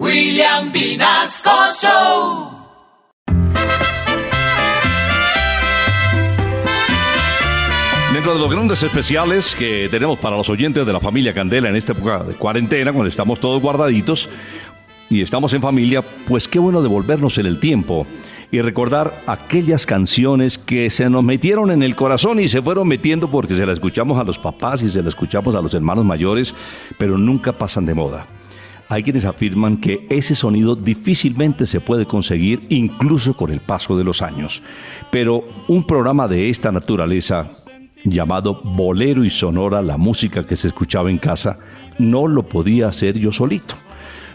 [0.00, 1.50] William Vinasco
[1.80, 2.50] Show.
[8.12, 11.76] Dentro de los grandes especiales que tenemos para los oyentes de la familia Candela en
[11.76, 14.28] esta época de cuarentena, cuando estamos todos guardaditos
[15.10, 18.04] y estamos en familia, pues qué bueno devolvernos en el tiempo
[18.50, 23.30] y recordar aquellas canciones que se nos metieron en el corazón y se fueron metiendo
[23.30, 26.52] porque se las escuchamos a los papás y se las escuchamos a los hermanos mayores,
[26.98, 28.26] pero nunca pasan de moda.
[28.88, 34.04] Hay quienes afirman que ese sonido difícilmente se puede conseguir incluso con el paso de
[34.04, 34.62] los años.
[35.10, 37.50] Pero un programa de esta naturaleza
[38.04, 41.58] llamado Bolero y Sonora, la música que se escuchaba en casa,
[41.98, 43.74] no lo podía hacer yo solito.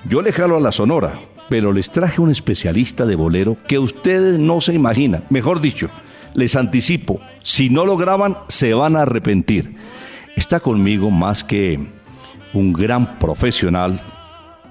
[0.09, 4.39] Yo le jalo a la Sonora, pero les traje un especialista de bolero que ustedes
[4.39, 5.25] no se imaginan.
[5.29, 5.89] Mejor dicho,
[6.33, 9.75] les anticipo, si no lo graban, se van a arrepentir.
[10.35, 11.79] Está conmigo más que
[12.53, 14.01] un gran profesional,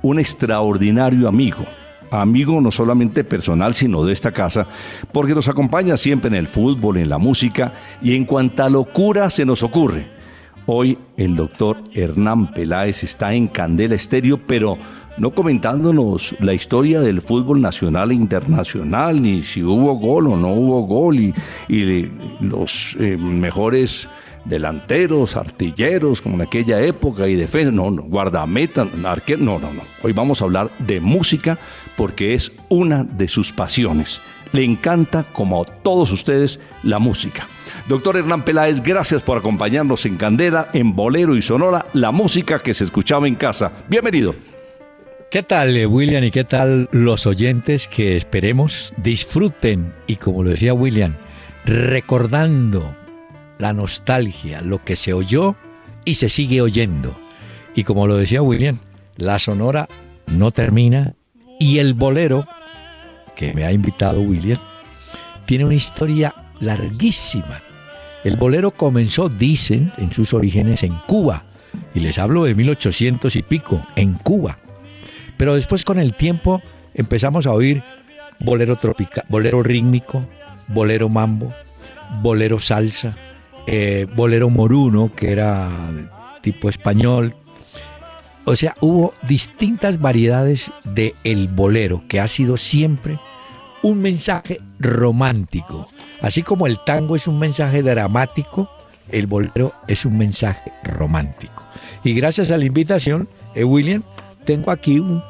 [0.03, 1.65] un extraordinario amigo
[2.11, 4.67] amigo no solamente personal, sino de esta casa,
[5.13, 9.45] porque nos acompaña siempre en el fútbol, en la música y en cuanta locura se
[9.45, 10.09] nos ocurre.
[10.67, 14.77] Hoy el doctor Hernán Peláez está en Candela Estéreo, pero
[15.17, 20.53] no comentándonos la historia del fútbol nacional e internacional, ni si hubo gol o no
[20.53, 21.35] hubo gol, y,
[22.41, 24.09] los eh, mejores
[24.49, 29.83] delanteros, artilleros, como en aquella época, y defensa, no, no, guardameta, arquero, no, no, no.
[30.03, 31.59] Hoy vamos a hablar de música
[31.97, 34.21] porque es una de sus pasiones.
[34.53, 37.47] Le encanta, como a todos ustedes, la música.
[37.87, 42.75] Doctor Hernán Peláez, gracias por acompañarnos en Candela, en Bolero y Sonora, la música que
[42.75, 43.73] se escuchaba en casa.
[43.89, 44.35] Bienvenido.
[45.31, 46.25] ¿Qué tal, eh, William?
[46.25, 51.17] ¿Y qué tal los oyentes que esperemos disfruten y, como lo decía William,
[51.67, 52.97] recordando
[53.59, 55.57] la nostalgia, lo que se oyó
[56.05, 57.19] y se sigue oyendo.
[57.75, 58.79] Y como lo decía William,
[59.17, 59.89] la sonora
[60.27, 61.15] no termina
[61.59, 62.47] y el bolero,
[63.37, 64.59] que me ha invitado William,
[65.47, 67.63] tiene una historia larguísima.
[68.25, 71.45] El bolero comenzó, dicen, en sus orígenes en Cuba,
[71.95, 74.59] y les hablo de 1800 y pico, en Cuba.
[75.37, 76.61] Pero después con el tiempo
[76.95, 77.83] empezamos a oír
[78.41, 80.27] bolero tropical, bolero rítmico,
[80.69, 81.55] bolero mambo,
[82.23, 83.17] bolero salsa,
[83.71, 85.69] eh, bolero moruno, que era
[86.41, 87.37] tipo español.
[88.47, 93.21] O sea, hubo distintas variedades de el bolero, que ha sido siempre
[93.83, 95.87] un mensaje romántico.
[96.23, 98.71] Así como el tango es un mensaje dramático,
[99.11, 101.67] el bolero es un mensaje romántico.
[102.05, 104.03] Y gracias a la invitación, eh, William,
[104.47, 105.23] tengo aquí un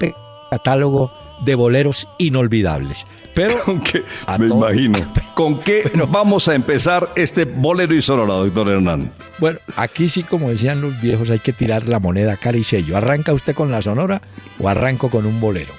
[0.48, 1.10] catálogo
[1.44, 3.06] de boleros inolvidables.
[3.34, 4.02] Pero ¿Con qué?
[4.38, 4.98] Me imagino.
[5.34, 9.12] ¿Con qué vamos a empezar este bolero y sonora, doctor Hernán?
[9.38, 12.96] Bueno, aquí sí, como decían los viejos, hay que tirar la moneda cara y sello.
[12.96, 14.20] ¿Arranca usted con la sonora
[14.58, 15.72] o arranco con un bolero?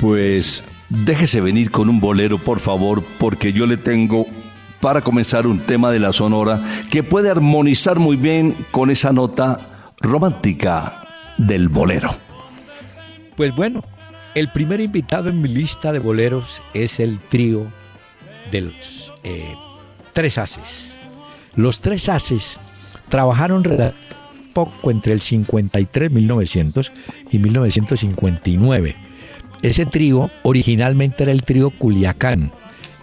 [0.00, 4.26] pues déjese venir con un bolero, por favor, porque yo le tengo
[4.80, 9.92] para comenzar un tema de la sonora que puede armonizar muy bien con esa nota
[10.00, 11.02] romántica
[11.38, 12.10] del bolero.
[13.36, 13.84] Pues bueno,
[14.34, 17.66] el primer invitado en mi lista de boleros es el trío
[18.50, 19.54] de los eh,
[20.12, 20.98] Tres Haces.
[21.54, 22.60] Los Tres Haces
[23.08, 23.64] trabajaron
[24.52, 26.92] poco entre el 53, 1900
[27.30, 28.96] y 1959.
[29.62, 32.52] Ese trío originalmente era el trío Culiacán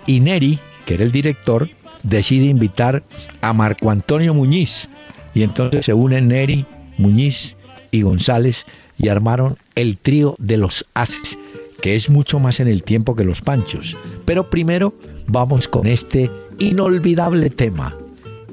[0.05, 1.69] y Neri, que era el director,
[2.03, 3.03] decide invitar
[3.41, 4.89] a Marco Antonio Muñiz
[5.33, 6.65] y entonces se unen Neri,
[6.97, 7.55] Muñiz
[7.91, 8.65] y González
[8.97, 11.38] y armaron el trío de los Haces,
[11.81, 13.95] que es mucho más en el tiempo que los Panchos.
[14.25, 14.95] Pero primero
[15.27, 17.95] vamos con este inolvidable tema.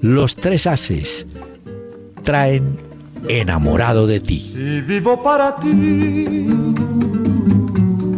[0.03, 1.27] Los tres Haces
[2.23, 2.77] traen
[3.27, 4.39] enamorado de ti.
[4.39, 6.47] Si vivo para ti,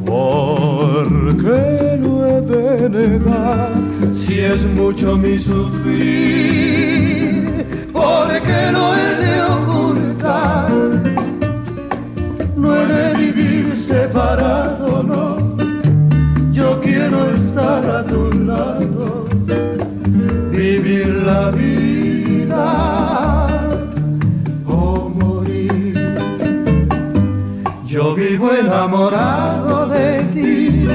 [0.05, 3.71] ¿por qué lo he de negar?
[4.15, 6.35] Si es mucho mi sufrir,
[7.93, 10.97] ¿por qué lo he de ocultar?
[12.67, 15.57] No de vivir separado, no.
[16.53, 19.27] Yo quiero estar a tu lado,
[20.51, 22.67] vivir la vida
[24.67, 26.19] o morir.
[27.87, 30.89] Yo vivo enamorado de ti,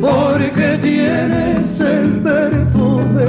[0.00, 3.28] porque tienes el perfume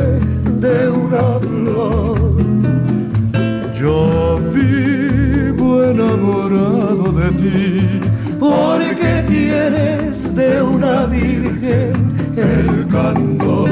[0.65, 2.33] de una flor.
[3.73, 4.32] Yo
[8.39, 11.93] porque tienes de una virgen
[12.35, 13.69] el candor.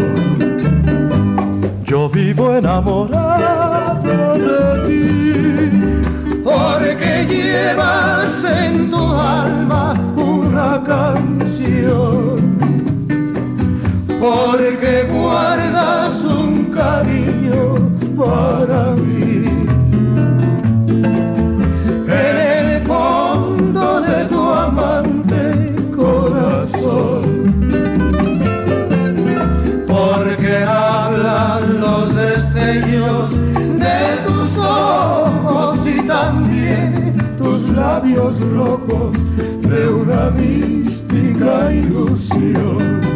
[1.83, 5.71] Yo vivo enamorado de ti,
[6.44, 12.39] porque llevas en tu alma una canción,
[14.19, 19.11] porque guardas un cariño para mí.
[37.71, 39.18] labios rojos
[39.62, 43.11] de una mística ilusión.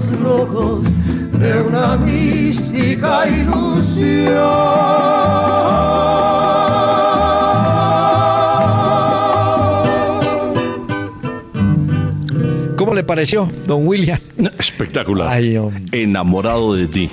[0.00, 0.86] Labios rojos
[1.32, 4.34] de una mística ilusión.
[12.76, 14.18] ¿Cómo le pareció, don William?
[14.58, 15.40] Espectacular.
[15.92, 17.10] Enamorado de ti.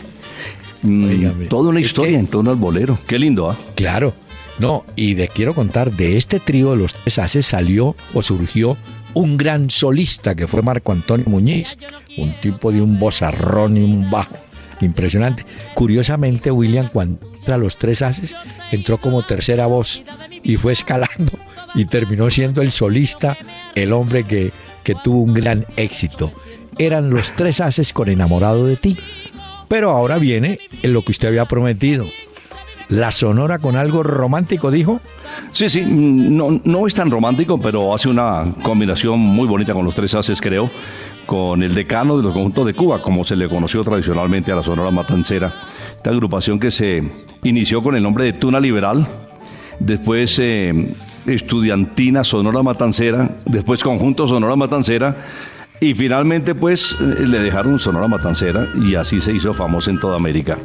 [0.81, 2.97] Mm, toda una historia en torno al bolero.
[3.07, 3.57] Qué lindo, ¿ah?
[3.75, 4.13] Claro.
[4.59, 8.75] No, y le quiero contar, de este trío de los tres haces salió o surgió
[9.17, 11.75] un gran solista que fue Marco Antonio Muñiz,
[12.17, 14.35] un tipo de un bozarrón y un bajo
[14.79, 15.43] impresionante.
[15.73, 18.35] Curiosamente, William, cuando entra los tres haces,
[18.71, 20.03] entró como tercera voz
[20.43, 21.31] y fue escalando
[21.73, 23.35] y terminó siendo el solista,
[23.73, 24.51] el hombre que,
[24.83, 26.31] que tuvo un gran éxito.
[26.77, 28.97] Eran los tres haces con enamorado de ti.
[29.67, 32.05] Pero ahora viene en lo que usted había prometido,
[32.87, 35.01] la Sonora con algo romántico, dijo.
[35.51, 39.95] Sí, sí, no, no es tan romántico, pero hace una combinación muy bonita con los
[39.95, 40.69] tres haces, creo,
[41.25, 44.63] con el decano de los conjuntos de Cuba, como se le conoció tradicionalmente a la
[44.63, 45.53] Sonora Matancera.
[45.95, 47.03] Esta agrupación que se
[47.43, 49.07] inició con el nombre de Tuna Liberal,
[49.79, 50.95] después eh,
[51.25, 55.15] Estudiantina Sonora Matancera, después Conjunto Sonora Matancera
[55.79, 60.15] y finalmente, pues, eh, le dejaron Sonora Matancera y así se hizo famoso en toda
[60.15, 60.57] América.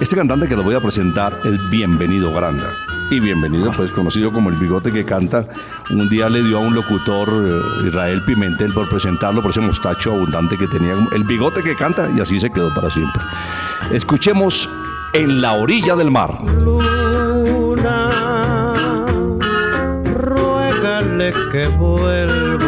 [0.00, 2.70] Este cantante que les voy a presentar es Bienvenido Granda.
[3.10, 5.48] Y Bienvenido, pues, conocido como el bigote que canta,
[5.90, 10.12] un día le dio a un locutor, eh, Israel Pimentel, por presentarlo por ese mostacho
[10.12, 13.22] abundante que tenía, el bigote que canta, y así se quedó para siempre.
[13.92, 14.68] Escuchemos
[15.14, 16.36] En la orilla del mar.
[16.44, 18.10] Luna,
[20.04, 22.67] ruégale que vuelva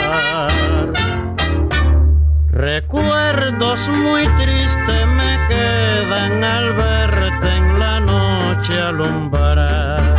[2.61, 10.15] Recuerdos muy tristes me quedan al verte en la noche alumbrar.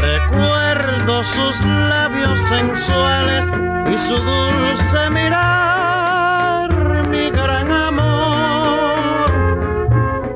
[0.00, 3.48] Recuerdo sus labios sensuales
[3.92, 6.70] y su dulce mirar,
[7.08, 9.28] mi gran amor.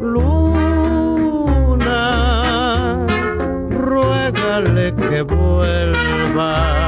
[0.03, 1.47] Luna,
[3.71, 6.88] ruégale que vuelva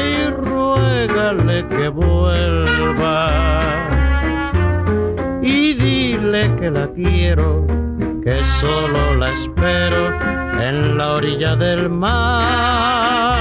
[0.10, 3.20] y ruégale que vuelva.
[5.44, 7.68] Y dile que la quiero,
[8.24, 10.08] que solo la espero
[10.60, 13.37] en la orilla del mar.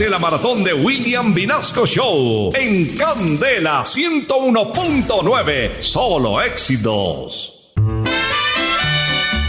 [0.00, 5.70] En la maratón de William Vinasco Show en Candela 101.9.
[5.80, 7.72] Solo éxitos.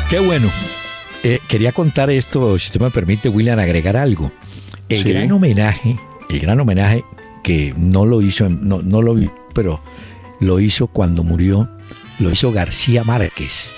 [0.09, 0.49] Qué bueno.
[1.23, 4.31] Eh, quería contar esto, si usted me permite, William, agregar algo.
[4.87, 5.09] El Sí.
[5.11, 5.97] gran homenaje,
[6.29, 7.03] el gran homenaje
[7.43, 9.81] que no lo hizo, en- no, no lo vi, pero
[10.39, 11.67] lo hizo cuando murió,
[12.19, 13.71] lo hizo García Márquez,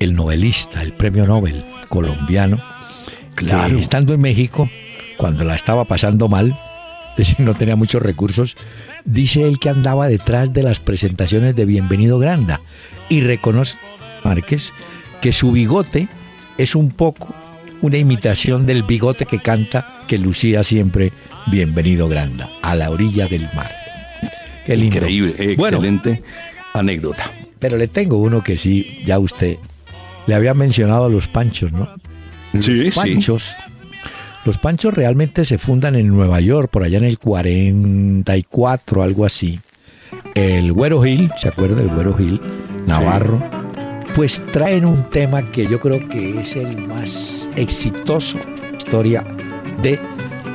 [0.00, 2.60] el novelista, el premio Nobel colombiano.
[3.36, 3.76] Claro.
[3.76, 4.68] que estando en México,
[5.18, 6.58] cuando la estaba pasando mal,
[7.12, 8.56] es decir, no tenía muchos recursos,
[9.04, 12.62] dice él que andaba detrás de las presentaciones de Bienvenido Granda
[13.10, 13.76] y reconoce
[14.24, 14.72] Márquez
[15.20, 16.08] que su bigote
[16.56, 17.34] es un poco
[17.82, 21.12] una imitación del bigote que canta que lucía siempre
[21.46, 23.70] Bienvenido Granda, a la orilla del mar.
[24.66, 24.96] Qué lindo.
[24.96, 26.22] Increíble, Bueno, excelente
[26.74, 27.30] anécdota.
[27.58, 29.56] pero le tengo uno que sí, ya usted
[30.26, 31.88] le había mencionado a los panchos, ¿no?
[32.60, 33.54] Sí, Los panchos.
[34.48, 39.60] Los panchos realmente se fundan en Nueva York, por allá en el 44, algo así.
[40.34, 42.40] El Güero Gil, ¿se acuerda del Güero Gil?
[42.86, 43.42] Navarro.
[44.14, 48.38] Pues traen un tema que yo creo que es el más exitoso
[48.74, 49.22] historia
[49.82, 50.00] de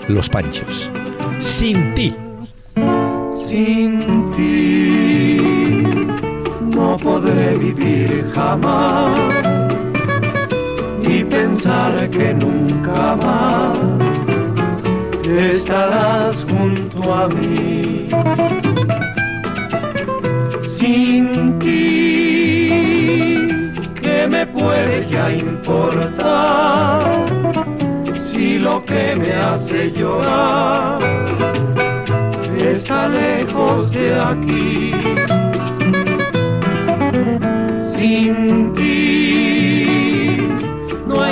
[0.08, 0.92] los panchos.
[1.38, 2.16] Sin ti.
[3.48, 4.00] Sin
[4.36, 5.38] ti
[6.76, 9.53] no podré vivir jamás
[11.08, 13.80] y pensar que nunca más
[15.28, 18.08] estarás junto a mí.
[20.64, 22.70] Sin ti,
[24.02, 27.26] ¿qué me puede ya importar
[28.16, 31.00] si lo que me hace llorar?
[32.72, 34.94] está lejos de aquí.
[37.76, 39.53] Sin ti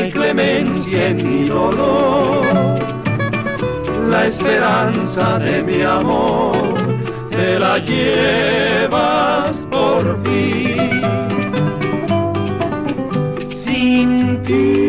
[0.02, 2.46] hay clemencia en mi dolor.
[4.10, 6.58] La esperanza de mi amor
[7.30, 11.02] te la llevas por fin.
[13.50, 14.82] Sin ti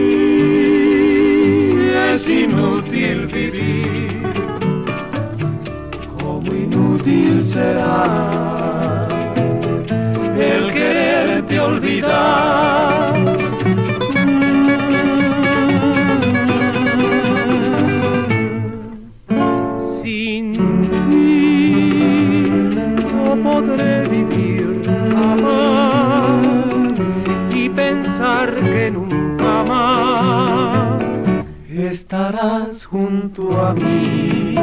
[2.11, 4.09] es inútil vivir
[6.21, 9.07] como inútil será
[10.39, 13.22] el quererte olvidar.
[32.89, 34.55] Junto a mí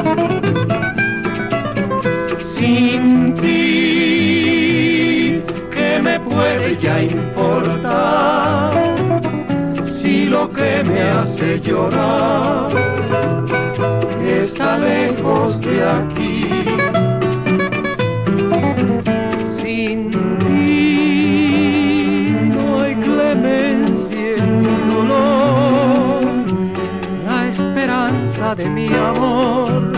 [2.41, 8.71] sin ti, ¿qué me puede ya importar?
[9.85, 12.71] Si lo que me hace llorar
[14.25, 16.49] está lejos de aquí.
[19.45, 20.58] Sin ti
[28.39, 29.88] de mi amor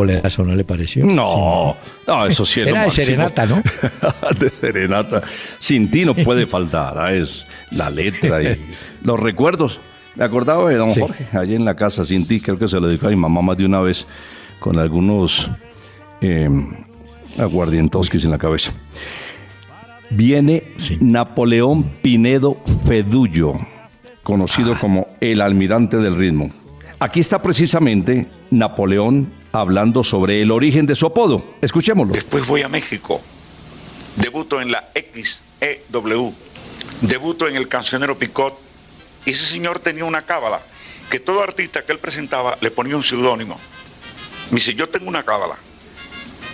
[0.00, 1.04] bolerazo, ¿no le pareció?
[1.04, 1.76] No,
[2.06, 3.62] no, eso sí Era de serenata, ¿no?
[4.38, 5.22] de serenata.
[5.58, 6.94] Sin ti no puede faltar.
[6.98, 8.58] ah, Es la letra y
[9.02, 9.78] los recuerdos.
[10.16, 11.00] Me acordaba de don Sí.
[11.00, 12.40] Jorge, allí en la casa, sin ti.
[12.40, 14.06] Creo que se lo dijo a mi mamá más de una vez
[14.58, 15.50] con algunos
[16.20, 16.48] eh,
[17.38, 18.72] aguardientoskis en la cabeza.
[20.10, 20.98] Viene Sí.
[21.00, 23.54] Napoleón Pinedo Fedullo,
[24.22, 26.50] conocido como el almirante del ritmo.
[26.98, 31.44] Aquí está precisamente Napoleón hablando sobre el origen de su apodo.
[31.60, 32.12] Escuchémoslo.
[32.12, 33.20] Después voy a México.
[34.16, 36.32] Debuto en la XEW.
[37.02, 38.58] Debuto en el cancionero Picot.
[39.26, 40.60] Y ese señor tenía una cábala
[41.10, 43.56] que todo artista que él presentaba le ponía un seudónimo.
[44.50, 45.56] Me dice, yo tengo una cábala.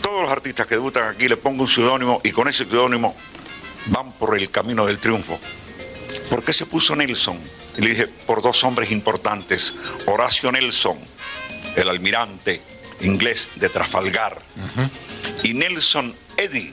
[0.03, 3.15] Todos los artistas que debutan aquí le pongo un seudónimo y con ese seudónimo
[3.87, 5.39] van por el camino del triunfo.
[6.31, 7.39] ¿Por qué se puso Nelson?
[7.77, 9.77] Y le dije, por dos hombres importantes.
[10.07, 10.99] Horacio Nelson,
[11.77, 12.61] el almirante
[13.03, 14.39] inglés de Trafalgar,
[15.43, 16.73] y Nelson Eddy,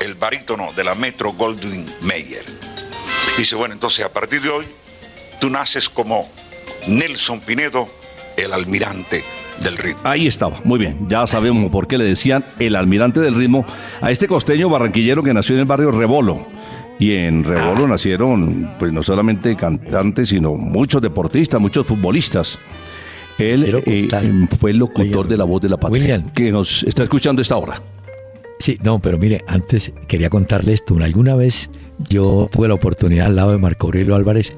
[0.00, 2.44] el barítono de la Metro Goldwyn Mayer.
[3.38, 4.64] Dice, bueno, entonces a partir de hoy,
[5.40, 6.28] tú naces como
[6.88, 7.86] Nelson Pinedo
[8.36, 9.24] el almirante
[9.62, 10.02] del ritmo.
[10.04, 11.06] Ahí estaba, muy bien.
[11.08, 13.64] Ya sabemos por qué le decían el almirante del ritmo
[14.00, 16.46] a este costeño barranquillero que nació en el barrio Rebolo.
[16.98, 22.58] Y en Rebolo nacieron, pues no solamente cantantes, sino muchos deportistas, muchos futbolistas.
[23.38, 26.30] Él eh, em, fue el locutor de La Voz de la Patria, William.
[26.32, 27.82] que nos está escuchando esta hora.
[28.60, 30.96] Sí, no, pero mire, antes quería contarle esto.
[31.02, 31.68] Alguna vez
[32.08, 34.56] yo tuve la oportunidad al lado de Marco Aurelio Álvarez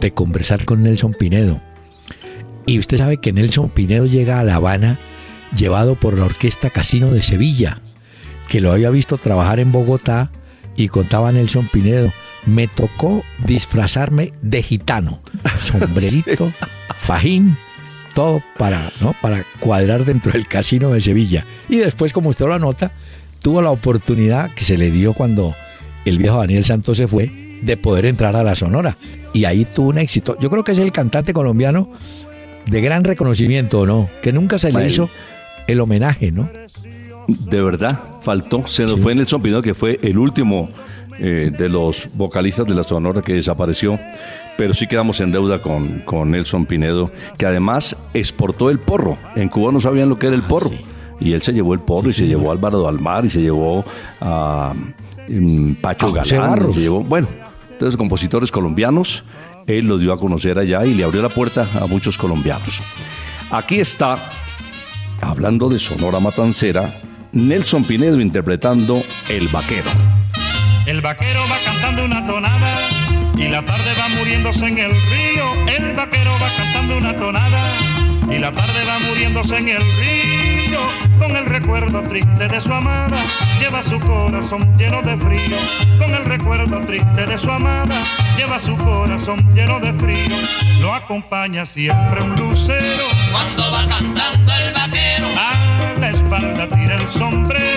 [0.00, 1.60] de conversar con Nelson Pinedo.
[2.66, 4.98] Y usted sabe que Nelson Pinedo llega a La Habana
[5.56, 7.80] llevado por la Orquesta Casino de Sevilla,
[8.48, 10.30] que lo había visto trabajar en Bogotá
[10.76, 12.10] y contaba Nelson Pinedo.
[12.46, 15.20] Me tocó disfrazarme de gitano,
[15.60, 16.52] sombrerito,
[16.96, 17.56] fajín,
[18.14, 19.14] todo para, ¿no?
[19.20, 21.44] para cuadrar dentro del casino de Sevilla.
[21.68, 22.92] Y después, como usted lo anota,
[23.40, 25.54] tuvo la oportunidad que se le dio cuando
[26.04, 27.30] el viejo Daniel Santos se fue
[27.62, 28.96] de poder entrar a la Sonora.
[29.32, 30.36] Y ahí tuvo un éxito.
[30.40, 31.90] Yo creo que es el cantante colombiano
[32.66, 34.08] de gran reconocimiento, ¿no?
[34.22, 35.08] Que nunca se le hizo
[35.66, 36.48] el homenaje, ¿no?
[37.28, 38.66] De verdad, faltó.
[38.66, 40.68] Se nos fue Nelson Pinedo, que fue el último
[41.20, 43.98] eh, de los vocalistas de la Sonora que desapareció.
[44.56, 49.16] Pero sí quedamos en deuda con, con Nelson Pinedo, que además exportó el porro.
[49.36, 50.72] En Cuba no sabían lo que era el porro.
[51.20, 53.84] Y él se llevó el porro y se llevó a Álvaro Dalmar y se llevó
[54.20, 54.74] a
[55.28, 56.72] mm, Pacho A José Galán.
[56.72, 57.28] se llevó, bueno,
[57.70, 59.24] entonces compositores colombianos.
[59.66, 62.80] Él los dio a conocer allá y le abrió la puerta a muchos colombianos.
[63.50, 64.16] Aquí está
[65.22, 66.90] Hablando de Sonora Matancera,
[67.32, 70.19] Nelson Pinedo interpretando El Vaquero.
[70.86, 72.68] El vaquero va cantando una tonada
[73.36, 75.66] y la tarde va muriéndose en el río.
[75.78, 77.60] El vaquero va cantando una tonada
[78.30, 80.80] y la tarde va muriéndose en el río.
[81.18, 83.18] Con el recuerdo triste de su amada,
[83.60, 85.56] lleva su corazón lleno de frío.
[85.98, 87.96] Con el recuerdo triste de su amada,
[88.36, 90.36] lleva su corazón lleno de frío.
[90.80, 93.04] Lo acompaña siempre un lucero.
[93.30, 97.69] Cuando va cantando el vaquero, A la espalda tira el sombrero.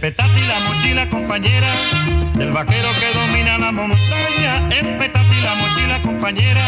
[0.00, 1.68] Petate y la mochila compañera
[2.34, 4.68] del vaquero que domina la montaña.
[4.70, 6.62] El petate y la mochila compañera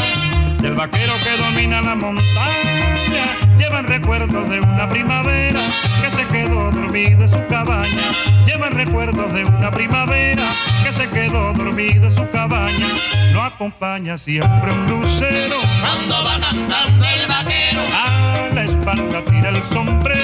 [0.61, 3.25] del vaquero que domina la montaña.
[3.59, 5.61] Llevan recuerdos de una primavera
[6.03, 8.09] que se quedó dormido en su cabaña.
[8.47, 10.51] Llevan recuerdos de una primavera
[10.85, 12.87] que se quedó dormido en su cabaña.
[13.33, 15.57] Lo acompaña siempre un lucero.
[15.81, 20.22] cuando va cantando el vaquero, A la espalda tira el sombrero.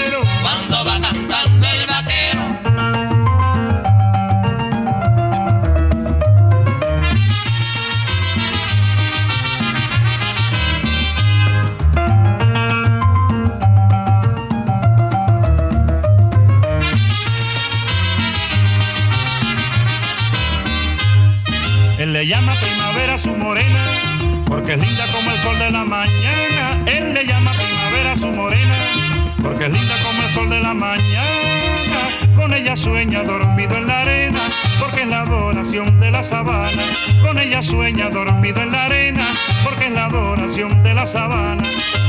[32.88, 34.40] Sueña dormido en la arena,
[34.80, 36.82] porque es la adoración de la sabana.
[37.22, 39.26] Con ella sueña dormido en la arena,
[39.62, 41.62] porque es la adoración de la sabana.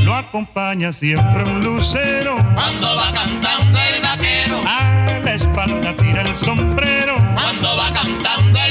[0.06, 6.36] Lo acompaña siempre un lucero, Cuando va cantando el vaquero, a la espalda tira el
[6.38, 7.16] sombrero.
[7.36, 8.69] cuando va cantando el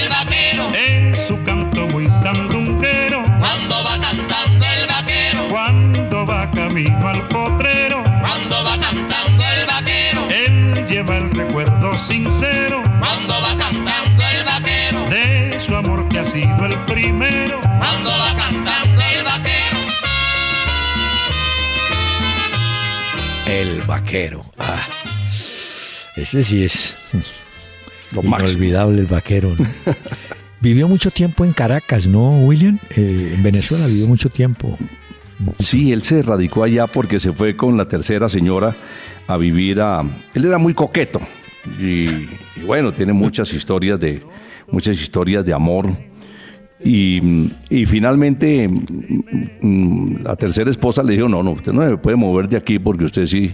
[12.08, 17.60] sincero cuando va cantando el vaquero, de su amor que ha sido el primero.
[17.60, 19.76] cuando va cantando el vaquero.
[23.46, 24.42] El vaquero.
[24.58, 24.82] Ah,
[26.16, 26.94] ese sí es
[28.12, 29.54] Lo inolvidable el vaquero.
[29.58, 29.66] ¿no?
[30.60, 32.78] vivió mucho tiempo en Caracas, ¿no, William?
[32.96, 34.78] Eh, en Venezuela vivió mucho tiempo.
[35.58, 38.74] Sí, él se radicó allá porque se fue con la tercera señora
[39.26, 40.02] a vivir a...
[40.32, 41.20] Él era muy coqueto
[41.80, 42.06] y,
[42.56, 44.22] y bueno, tiene muchas historias de,
[44.70, 45.90] muchas historias de amor.
[46.84, 51.96] Y, y finalmente mm, mm, la tercera esposa le dijo, no, no, usted no se
[51.96, 53.52] puede mover de aquí porque usted sí,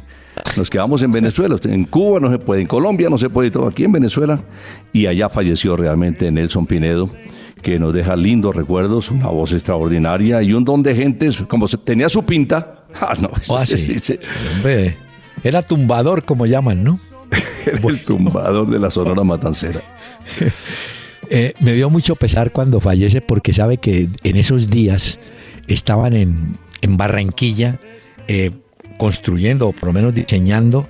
[0.58, 3.66] nos quedamos en Venezuela, en Cuba no se puede, en Colombia no se puede, todo
[3.66, 4.40] aquí en Venezuela.
[4.92, 7.08] Y allá falleció realmente Nelson Pinedo,
[7.62, 11.78] que nos deja lindos recuerdos, una voz extraordinaria y un don de gentes, como se-
[11.78, 12.80] tenía su pinta.
[13.00, 13.96] Ah, no, Ah, sí.
[15.42, 17.00] era tumbador, como llaman, ¿no?
[17.66, 19.82] era el tumbador de la Sonora Matancera.
[21.30, 25.18] Eh, me dio mucho pesar cuando fallece porque sabe que en esos días
[25.66, 27.78] estaban en, en Barranquilla
[28.28, 28.50] eh,
[28.98, 30.86] construyendo, o por lo menos diseñando,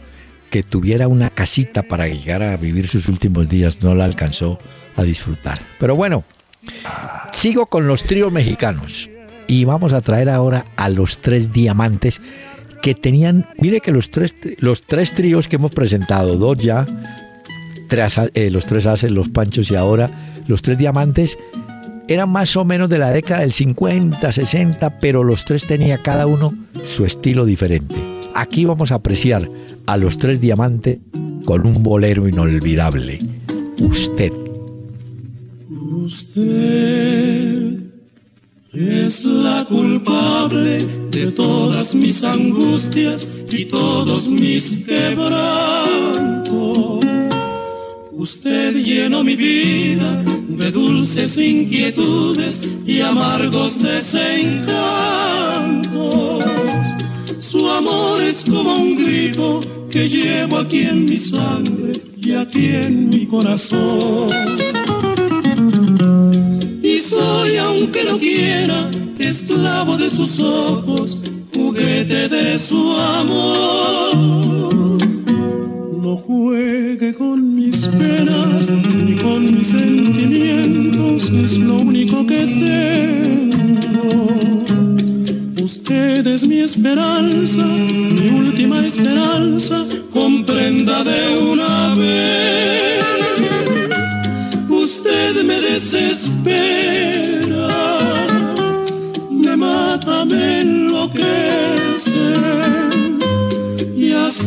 [0.51, 4.59] que tuviera una casita para llegar a vivir sus últimos días, no la alcanzó
[4.97, 5.61] a disfrutar.
[5.79, 6.25] Pero bueno,
[7.33, 9.11] sigo con los tríos mexicanos
[9.47, 12.21] y vamos a traer ahora a los tres diamantes
[12.85, 16.87] que tenían, mire que los tres, los tres tríos que hemos presentado, dos ya,
[17.89, 20.11] tres, eh, los tres haces, los panchos y ahora
[20.49, 21.39] los tres diamantes,
[22.09, 26.27] eran más o menos de la década del 50, 60, pero los tres tenía cada
[26.27, 26.53] uno
[26.85, 27.95] su estilo diferente.
[28.35, 29.49] Aquí vamos a apreciar
[29.87, 30.99] a los tres diamantes
[31.47, 33.19] con un bolero inolvidable.
[33.81, 34.31] Usted.
[36.05, 37.54] Usted
[38.75, 46.45] es la culpable de todas mis angustias y todos mis quebrantos.
[48.13, 54.75] Usted llenó mi vida de dulces inquietudes y amargos desencantos.
[57.39, 59.61] Su amor es como un grito
[59.91, 64.29] que llevo aquí en mi sangre y aquí en mi corazón.
[67.17, 71.21] Soy, aunque no quiera, esclavo de sus ojos,
[71.55, 74.17] juguete de su amor.
[76.03, 83.55] No juegue con mis penas ni con mis sentimientos, es lo único que tengo.
[85.63, 93.05] Usted es mi esperanza, mi última esperanza, comprenda de una vez.
[94.69, 97.04] Usted me desespera,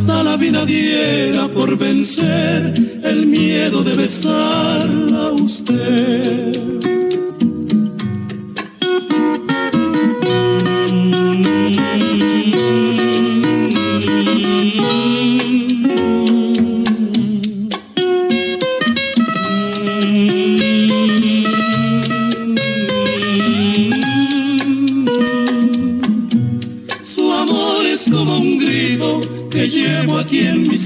[0.07, 6.86] hasta la vida diera por vencer el miedo de besarla a usted.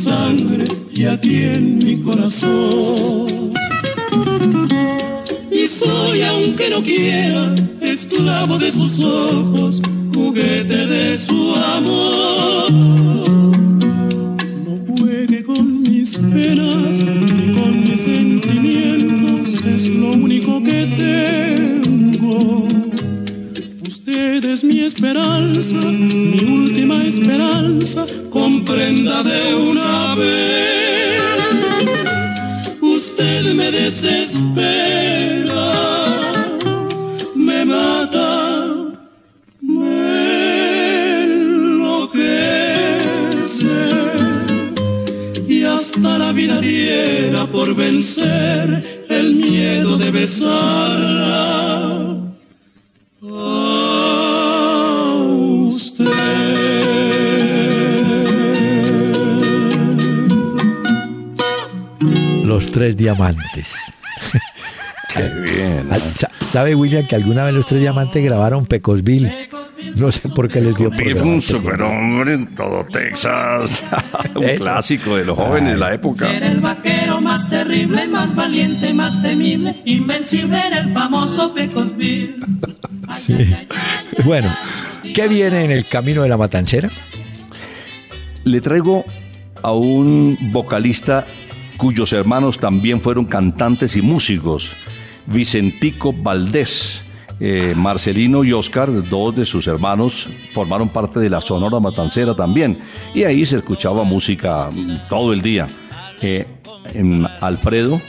[0.02, 3.54] Sangre y aquí en mi corazón.
[5.52, 9.82] Y soy, aunque no quiera, esclavo de sus ojos,
[10.14, 12.72] juguete de su amor.
[14.66, 22.68] No juegue con mis penas ni con mis sentimientos, es lo único que tengo.
[23.88, 28.06] Usted es mi esperanza, mi última esperanza,
[28.72, 31.22] comprenda de una vez.
[32.82, 35.74] Usted me desespera,
[37.36, 38.74] me mata,
[39.60, 42.22] me enloquece
[45.48, 52.11] y hasta la vida diera por vencer el miedo de besarla
[62.54, 63.74] Los tres diamantes.
[65.14, 65.88] Qué bien.
[65.92, 69.32] Ah, sa- ¿Sabe William que alguna vez los tres diamantes grabaron Pecosville?
[69.96, 73.84] No sé por qué les dio por un superhombre en todo Texas.
[74.36, 74.62] un Eso.
[74.64, 76.30] clásico de los jóvenes de la época.
[76.32, 82.36] Era el vaquero más terrible, más valiente, más temible, invencible era el famoso Pecosville.
[84.24, 84.50] Bueno,
[85.16, 86.90] ¿qué viene en el camino de la matancera?
[88.44, 89.04] Le traigo
[89.64, 91.26] a un vocalista
[91.82, 94.72] cuyos hermanos también fueron cantantes y músicos,
[95.26, 97.02] Vicentico Valdés.
[97.40, 102.78] Eh, Marcelino y Oscar, dos de sus hermanos, formaron parte de la Sonora Matancera también.
[103.16, 104.70] Y ahí se escuchaba música
[105.10, 105.68] todo el día.
[106.22, 106.46] Eh,
[107.42, 108.00] Alfredo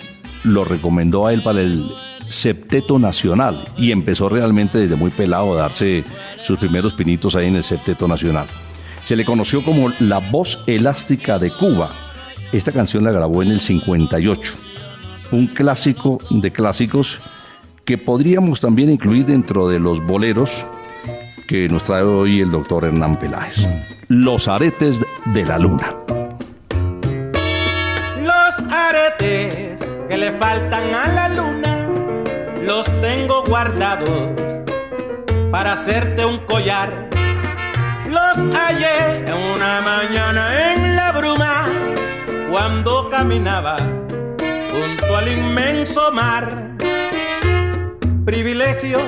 [0.45, 1.91] lo recomendó a él para el
[2.29, 6.05] Septeto Nacional y empezó realmente desde muy pelado a darse
[6.45, 8.49] sus primeros pinitos ahí en el Septeto Nacional.
[9.03, 12.12] Se le conoció como la voz elástica de Cuba.
[12.53, 14.55] Esta canción la grabó en el 58.
[15.33, 17.19] Un clásico de clásicos
[17.87, 20.67] que podríamos también incluir dentro de los boleros
[21.49, 23.57] que nos trae hoy el doctor Hernán Peláez.
[24.09, 25.97] Los aretes de la luna.
[28.21, 31.89] Los aretes que le faltan a la luna
[32.63, 34.29] los tengo guardados
[35.51, 37.09] para hacerte un collar.
[38.09, 40.82] Los hallé en una mañana en
[42.53, 46.77] cuando caminaba junto al inmenso mar.
[48.27, 48.99] Privilegio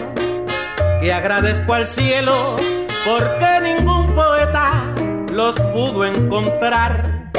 [1.03, 2.57] que agradezco al cielo
[3.05, 4.83] porque ningún poeta
[5.31, 7.31] los pudo encontrar.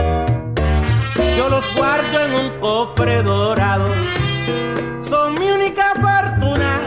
[1.38, 3.90] yo los guardo en un cofre dorado.
[5.02, 6.82] Son mi única fortuna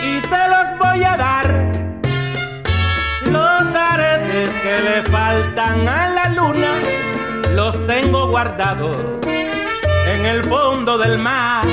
[0.00, 1.48] y te los voy a dar.
[3.32, 6.93] Los aretes que le faltan a la luna
[7.54, 11.64] los tengo guardados en el fondo del mar.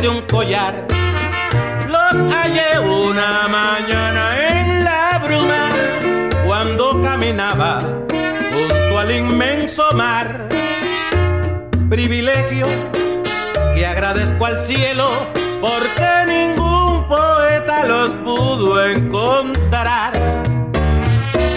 [0.00, 0.86] Hacerte un collar.
[1.88, 5.68] Los hallé una mañana en la bruma
[6.46, 7.80] cuando caminaba
[8.52, 10.48] junto al inmenso mar.
[11.88, 12.66] Privilegio
[13.74, 15.10] que agradezco al cielo
[15.60, 20.12] porque ningún poeta los pudo encontrar.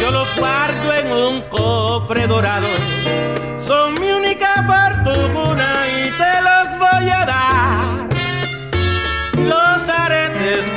[0.01, 2.67] Yo los guardo en un cofre dorado.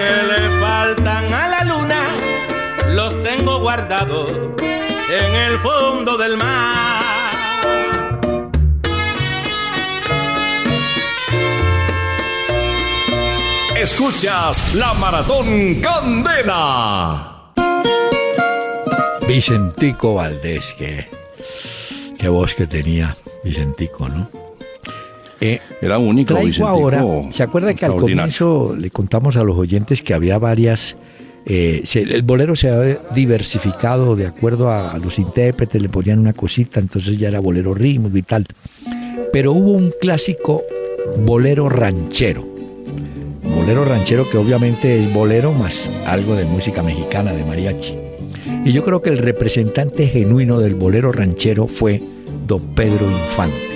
[0.07, 2.03] Que le faltan a la luna
[2.95, 4.31] los tengo guardados
[5.11, 7.03] en el fondo del mar.
[13.77, 17.53] Escuchas la Maratón Candela.
[19.27, 21.09] Vicentico Valdés, que
[22.19, 24.46] qué voz que tenía Vicentico, ¿no?
[25.41, 26.69] Eh, Era único, traigo Vicentico.
[26.69, 30.97] ahora, ¿se acuerda que al comienzo le contamos a los oyentes que había varias,
[31.45, 36.19] eh, se- el bolero se había diversificado de acuerdo a, a los intérpretes, le ponían
[36.21, 38.47] una cosita, entonces ya era bolero rítmico y tal.
[39.33, 40.63] Pero hubo un clásico
[41.25, 42.47] bolero ranchero.
[43.43, 47.95] Bolero ranchero que obviamente es bolero más algo de música mexicana, de mariachi.
[48.65, 52.01] Y yo creo que el representante genuino del bolero ranchero fue
[52.47, 53.76] don Pedro Infante.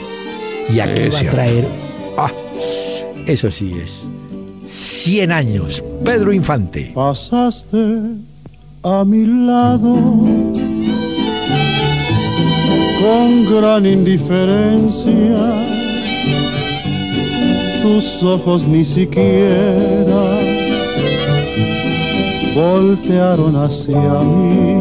[0.72, 1.36] Y aquí Es va a cierto.
[1.36, 1.68] traer,
[2.16, 2.30] ah,
[3.26, 4.04] eso sí es,
[4.68, 6.92] 100 años, Pedro Infante.
[6.94, 7.76] Pasaste
[8.82, 9.92] a mi lado
[13.00, 15.66] con gran indiferencia.
[17.82, 20.36] Tus ojos ni siquiera
[22.54, 24.80] voltearon hacia mí.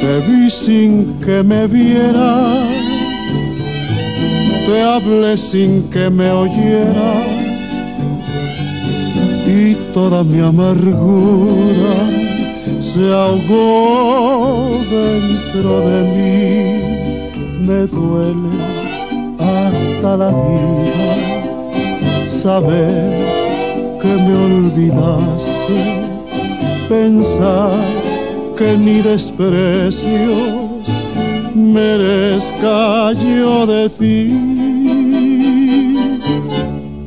[0.00, 2.64] Te vi sin que me vieras,
[4.66, 7.26] te hablé sin que me oyeras
[9.46, 12.08] y toda mi amargura
[12.80, 16.40] se ahogó dentro de mí.
[17.66, 18.50] Me duele
[19.38, 21.16] hasta la vida
[22.28, 23.18] saber
[24.00, 26.04] que me olvidaste,
[26.88, 27.78] pensar
[28.56, 30.64] que ni desprecios
[31.54, 34.53] merezca yo de ti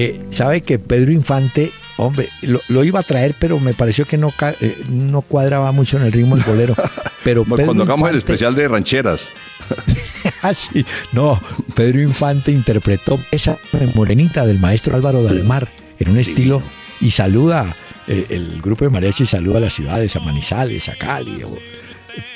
[0.00, 4.16] eh, sabe que Pedro Infante, hombre, lo, lo iba a traer, pero me pareció que
[4.16, 6.76] no, eh, no cuadraba mucho en el ritmo del bolero.
[7.24, 9.24] Pero Pedro Cuando hagamos el especial de rancheras.
[10.42, 10.84] Ah, sí.
[11.12, 11.40] No,
[11.74, 13.56] Pedro Infante interpretó esa
[13.94, 16.62] morenita del maestro Álvaro Dalmar en un estilo
[17.00, 17.74] y saluda,
[18.06, 21.42] eh, el grupo de mariachi saluda a las ciudades, a Manizales, a Cali.
[21.42, 21.58] o-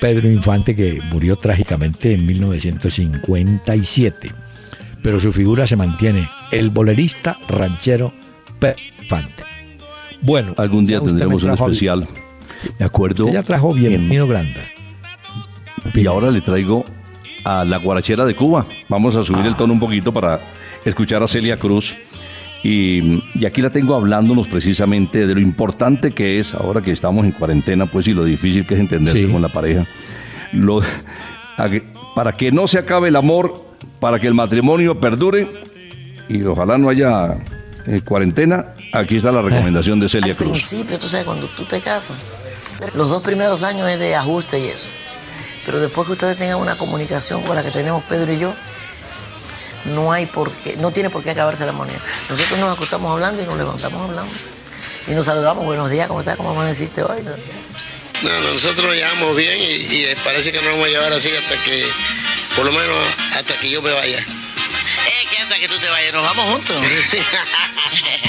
[0.01, 4.31] Pedro Infante que murió trágicamente en 1957,
[5.03, 8.13] pero su figura se mantiene, el bolerista ranchero
[8.59, 9.43] Pedro Infante.
[10.21, 12.07] Bueno, Algún día tendremos un especial.
[12.79, 13.29] De acuerdo.
[13.33, 14.61] Ya trajo bienvenido Granda.
[15.95, 16.85] Y ahora le traigo
[17.45, 18.67] a la guarachera de Cuba.
[18.89, 20.41] Vamos a subir el tono un poquito para
[20.85, 21.97] escuchar a Celia Cruz.
[22.63, 27.25] Y, y aquí la tengo hablándonos precisamente de lo importante que es, ahora que estamos
[27.25, 29.33] en cuarentena, pues, y lo difícil que es entenderse Sí.
[29.33, 29.85] con la pareja.
[30.53, 30.81] Lo,
[32.15, 33.65] para que no se acabe el amor,
[34.03, 35.47] para que el matrimonio perdure
[36.29, 37.37] y ojalá no haya
[37.87, 40.51] eh, cuarentena, aquí está la recomendación de Celia Al Cruz.
[40.51, 42.21] principio, tú sabes, cuando tú te casas,
[42.97, 44.89] los dos primeros años es de ajuste y eso.
[45.65, 48.53] Pero después que ustedes tengan una comunicación como la que tenemos Pedro y yo,
[49.95, 52.01] no hay por qué, no tiene por qué acabarse la moneda.
[52.29, 54.33] Nosotros nos acostamos hablando y nos levantamos hablando.
[55.07, 56.37] Y nos saludamos, buenos días, ¿cómo estás?
[56.37, 57.23] ¿Cómo amaneciste hoy?
[57.23, 61.55] No, no, nosotros llevamos bien y, y parece que nos vamos a llevar así hasta
[61.63, 61.85] que,
[62.57, 62.97] por lo menos
[63.37, 64.19] hasta que yo me vaya.
[64.19, 66.77] Eh, que hasta que tú te vayas, nos vamos juntos.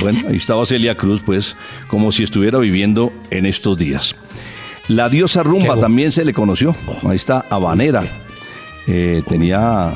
[0.01, 1.55] Bueno, ahí estaba Celia Cruz, pues,
[1.87, 4.15] como si estuviera viviendo en estos días.
[4.87, 6.75] La diosa rumba también se le conoció.
[7.07, 8.03] Ahí está Habanera.
[8.85, 9.93] Eh, tenía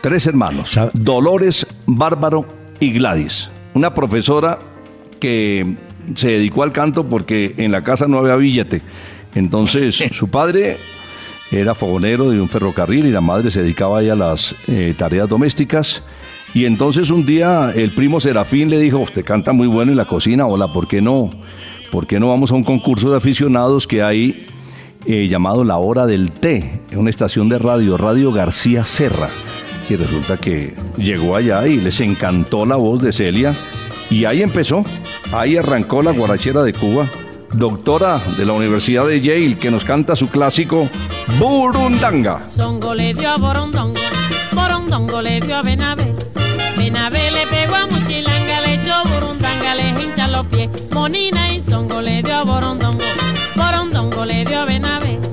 [0.00, 2.46] tres hermanos: Dolores, Bárbaro
[2.78, 3.50] y Gladys.
[3.74, 4.60] Una profesora
[5.18, 5.74] que
[6.14, 8.82] se dedicó al canto porque en la casa no había billete.
[9.34, 10.78] Entonces, su padre
[11.60, 16.02] era fogonero de un ferrocarril y la madre se dedicaba a las eh, tareas domésticas.
[16.52, 20.04] Y entonces un día el primo Serafín le dijo, usted canta muy bueno en la
[20.04, 21.30] cocina, hola, ¿por qué no?
[21.90, 24.46] ¿Por qué no vamos a un concurso de aficionados que hay
[25.06, 29.28] eh, llamado La Hora del Té, en una estación de radio, Radio García Serra?
[29.88, 33.54] Y resulta que llegó allá y les encantó la voz de Celia
[34.10, 34.84] y ahí empezó,
[35.32, 37.08] ahí arrancó la guarachera de Cuba,
[37.54, 40.88] doctora de la Universidad de Yale, que nos canta su clásico
[41.38, 42.48] Burundanga.
[42.48, 44.00] Songo le dio a Borondongo,
[44.52, 46.12] Borondongo le dio a Benavé.
[46.76, 50.68] Benavé le pegó a Muchilanga, le echó Burundanga, le hincha los pies.
[50.92, 53.04] Monina y Songo le dio a Borondongo,
[53.54, 55.23] Borondongo le dio a Benavé.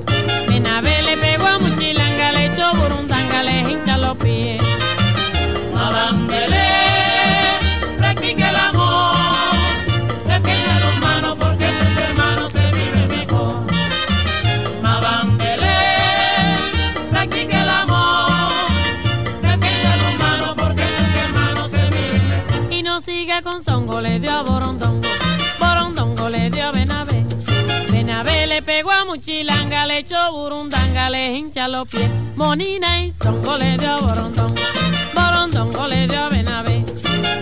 [29.12, 32.08] Muchilanga, le echó Burundanga, le hincha los pies.
[32.34, 36.82] Monina y Songo le dio a Borondongo, le dio a Benavé.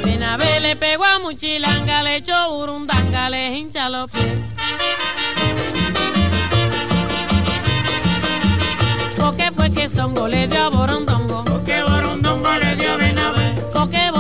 [0.05, 4.41] Benavé le pegó a Muchilanga, le echó Burundanga, le hincha los pies.
[9.17, 11.45] Porque fue que Songo le dio Borondongo.
[11.45, 13.55] Porque Borondongo le dio a Benavé.
[13.73, 14.11] Porque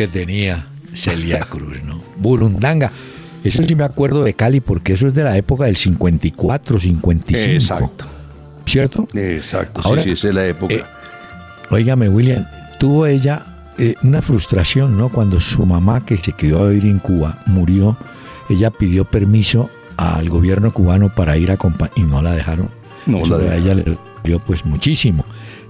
[0.00, 2.00] que tenía Celia Cruz, ¿no?
[2.16, 2.90] Burundanga.
[3.44, 7.52] Eso sí me acuerdo de Cali porque eso es de la época del 54, 55.
[7.52, 8.06] Exacto.
[8.64, 9.06] ¿Cierto?
[9.12, 10.74] Exacto, Ahora, sí, sí, esa es la época.
[10.74, 10.82] eh,
[11.70, 12.46] Óigame, William,
[12.78, 13.42] tuvo ella
[13.76, 15.10] eh, una frustración, ¿no?
[15.10, 17.98] Cuando su mamá, que se quedó a vivir en Cuba, murió,
[18.48, 21.58] ella pidió permiso al gobierno cubano para ir a
[21.94, 22.70] y no la dejaron.
[23.04, 25.24] No Eso la a ella le dio pues muchísimo.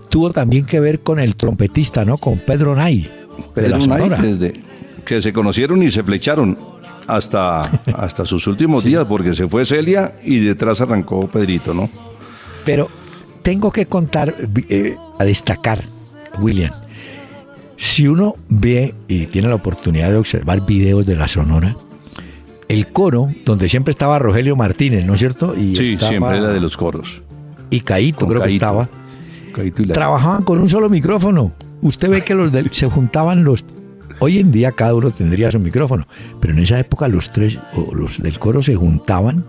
[0.09, 2.17] Tuvo también que ver con el trompetista, ¿no?
[2.17, 3.11] Con Pedro Nay,
[3.55, 4.19] de la Sonora.
[4.19, 4.53] desde
[5.05, 6.57] que se conocieron y se flecharon
[7.07, 7.61] hasta,
[7.97, 11.89] hasta sus últimos días, porque se fue Celia y detrás arrancó Pedrito, ¿no?
[12.65, 12.89] Pero
[13.43, 14.35] tengo que contar,
[14.69, 15.85] eh, a destacar,
[16.39, 16.73] William,
[17.77, 21.77] si uno ve y tiene la oportunidad de observar videos de la Sonora,
[22.69, 25.55] el coro, donde siempre estaba Rogelio Martínez, ¿no es cierto?
[25.57, 27.23] Y Sí, estaba- siempre era de los coros.
[27.71, 28.89] Y Caíto, Con creo que estaba.
[29.55, 31.53] Caíto y la- Trabajaban con un solo micrófono.
[31.83, 33.65] Usted ve que los del- se juntaban los...
[34.19, 36.07] Hoy en día cada uno tendría su micrófono,
[36.41, 39.45] pero en esa época los tres, o los del coro se juntaban.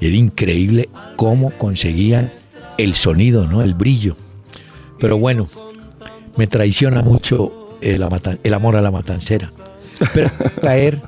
[0.00, 2.30] Era increíble cómo conseguían
[2.78, 3.60] el sonido, ¿no?
[3.62, 4.16] El brillo.
[4.98, 5.48] Pero bueno,
[6.36, 8.02] me traiciona mucho el,
[8.54, 9.52] amor a la matancera.
[10.14, 10.30] Pero
[10.62, 11.02] traer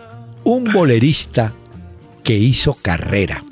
[0.44, 1.54] un bolerista
[2.22, 3.42] que hizo carrera.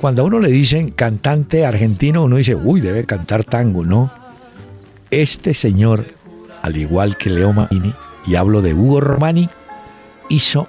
[0.00, 4.10] Cuando a uno le dicen cantante argentino, uno dice, uy, debe cantar tango, ¿no?
[5.12, 6.06] Este señor,
[6.62, 7.92] al igual que Leo Manini,
[8.26, 9.46] y hablo de Hugo Romani,
[10.30, 10.66] hizo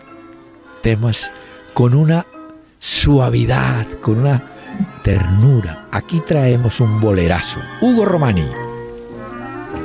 [0.82, 1.32] temas
[1.74, 2.26] con una
[2.78, 4.44] suavidad, con una
[5.02, 5.88] ternura.
[5.92, 7.62] Aquí traemos un bolerazo.
[7.80, 8.46] Hugo Romani.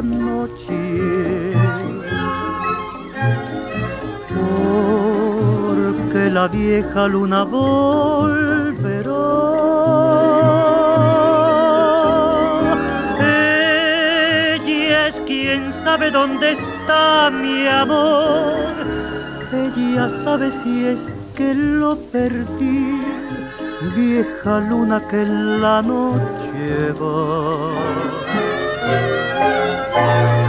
[0.05, 1.51] noche.
[4.29, 9.11] Porque la vieja luna volverá.
[13.19, 18.73] Ella es quien sabe dónde está mi amor.
[19.51, 21.01] Ella sabe si es
[21.35, 23.01] que lo perdí.
[23.95, 28.24] Vieja luna que la noche va.
[29.95, 30.44] Quiero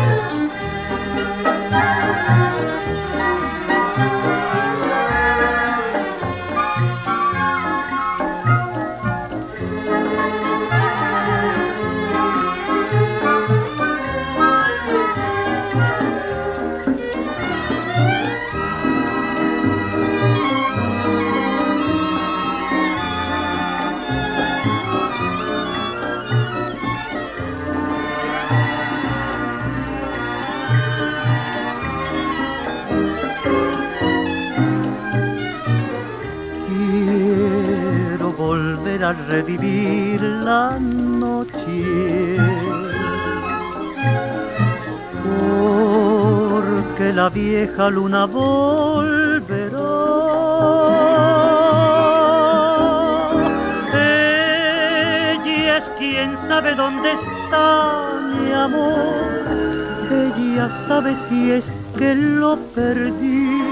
[39.07, 42.39] volver a revivir la noche.
[45.23, 49.77] Porque la vieja luna volverá.
[53.95, 59.27] Ella es quien sabe dónde está mi amor.
[60.11, 63.63] Ella sabe si es que lo perdí.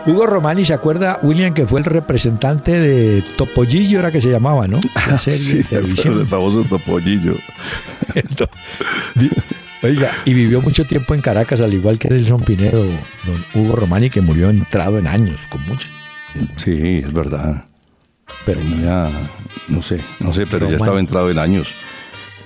[0.06, 4.66] Hugo Romani, ¿se acuerda, William, que fue el representante de Topollillo, era que se llamaba,
[4.66, 4.80] ¿no?
[5.10, 6.20] La serie Sí, de televisión.
[6.20, 7.34] el famoso topollillo.
[9.82, 14.08] Oiga, y vivió mucho tiempo en Caracas, al igual que Nelson Pinero, don Hugo Romani,
[14.10, 15.88] que murió entrado en años, con mucho.
[16.56, 17.64] Sí, es verdad.
[18.44, 19.08] Pero ya,
[19.68, 20.84] no sé, no sé, pero, Pero ya bueno.
[20.84, 21.68] estaba entrado en años.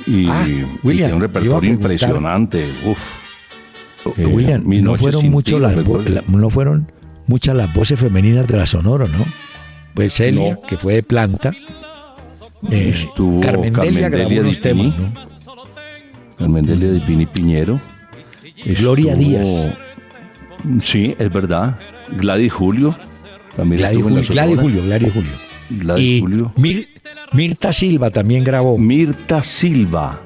[0.07, 2.64] Y, Ah, y William, tiene un repertorio impresionante.
[2.85, 2.99] Uf.
[4.18, 5.74] Eh, William, Mis no fueron, mucho ti, las
[6.11, 6.91] la- no fueron
[7.26, 9.24] muchas las voces femeninas de la Sonora, ¿no?
[9.95, 10.62] Pues Celia, No.
[10.62, 11.53] que fue de planta.
[12.70, 14.55] eh, Estuvo Carmen Delia Pini.
[14.57, 15.12] temas, ¿no?
[16.39, 17.80] Carmen Delia de Pini Piñero.
[18.78, 19.78] Gloria Estuvo- Díaz.
[20.80, 21.78] Sí, es verdad.
[22.18, 22.97] Gladys Julio.
[23.57, 24.62] También Gladys estuvo en la Julio, Gladys Sonora.
[24.62, 25.30] Julio, Gladys Julio.
[25.70, 26.53] Gladys y Julio.
[26.57, 26.86] Mir-
[27.32, 28.78] Mirta Silva también grabó.
[28.78, 30.20] Mirta Silva.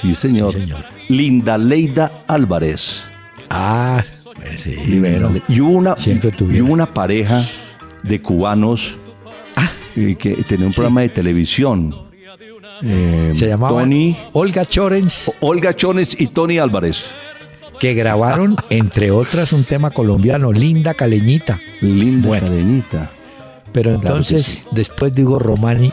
[0.00, 0.54] Sí, señor.
[1.08, 3.02] Linda Leida Álvarez.
[3.50, 4.02] Ah,
[4.56, 5.30] sí, Linda bueno.
[5.30, 7.42] Le- y, hubo una, Siempre y una pareja
[8.02, 8.96] de cubanos
[9.96, 11.94] eh, que tenía un programa de televisión.
[12.82, 17.04] Eh, Se llamaba Tony, Olga Chorens, Olga Chones y Tony Álvarez.
[17.82, 21.58] Que grabaron, entre otras, un tema colombiano, Linda Caleñita.
[21.80, 22.46] Linda Bueno.
[22.46, 23.10] Cadenita.
[23.72, 24.62] Pero Claro entonces, sí.
[24.70, 25.90] después de Hugo Romani,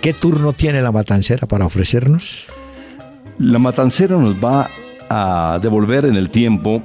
[0.00, 2.46] ¿qué turno tiene la matancera para ofrecernos?
[3.38, 4.70] La matancera nos va
[5.10, 6.82] a devolver en el tiempo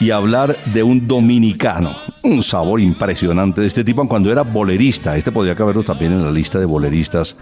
[0.00, 1.94] y hablar de un dominicano.
[2.22, 5.14] Un sabor impresionante de este tipo cuando era bolerista.
[5.14, 7.36] Este podría caberlo también en la lista de boleristas.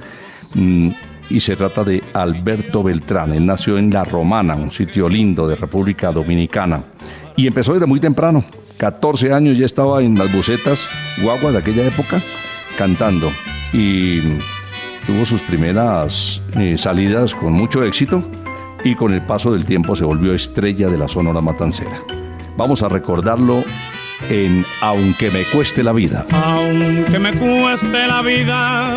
[0.54, 0.88] Mm,
[1.30, 3.32] y se trata de Alberto Beltrán.
[3.32, 6.82] Él nació en La Romana, un sitio lindo de República Dominicana.
[7.36, 8.44] Y empezó desde muy temprano.
[8.76, 10.88] 14 años ya estaba en las bucetas
[11.22, 12.20] guaguas de aquella época
[12.76, 13.30] cantando.
[13.72, 14.20] Y
[15.06, 18.24] tuvo sus primeras eh, salidas con mucho éxito
[18.84, 22.02] y con el paso del tiempo se volvió estrella de la Sonora Matancera.
[22.56, 23.62] Vamos a recordarlo
[24.28, 26.26] en Aunque me cueste la vida.
[26.32, 28.96] Aunque me cueste la vida,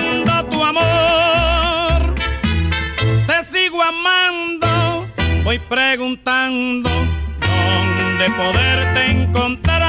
[5.51, 9.81] Voy preguntando dónde poderte encontrar.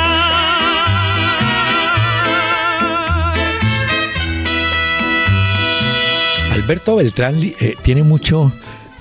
[6.53, 8.51] Alberto Beltrán eh, tiene mucho,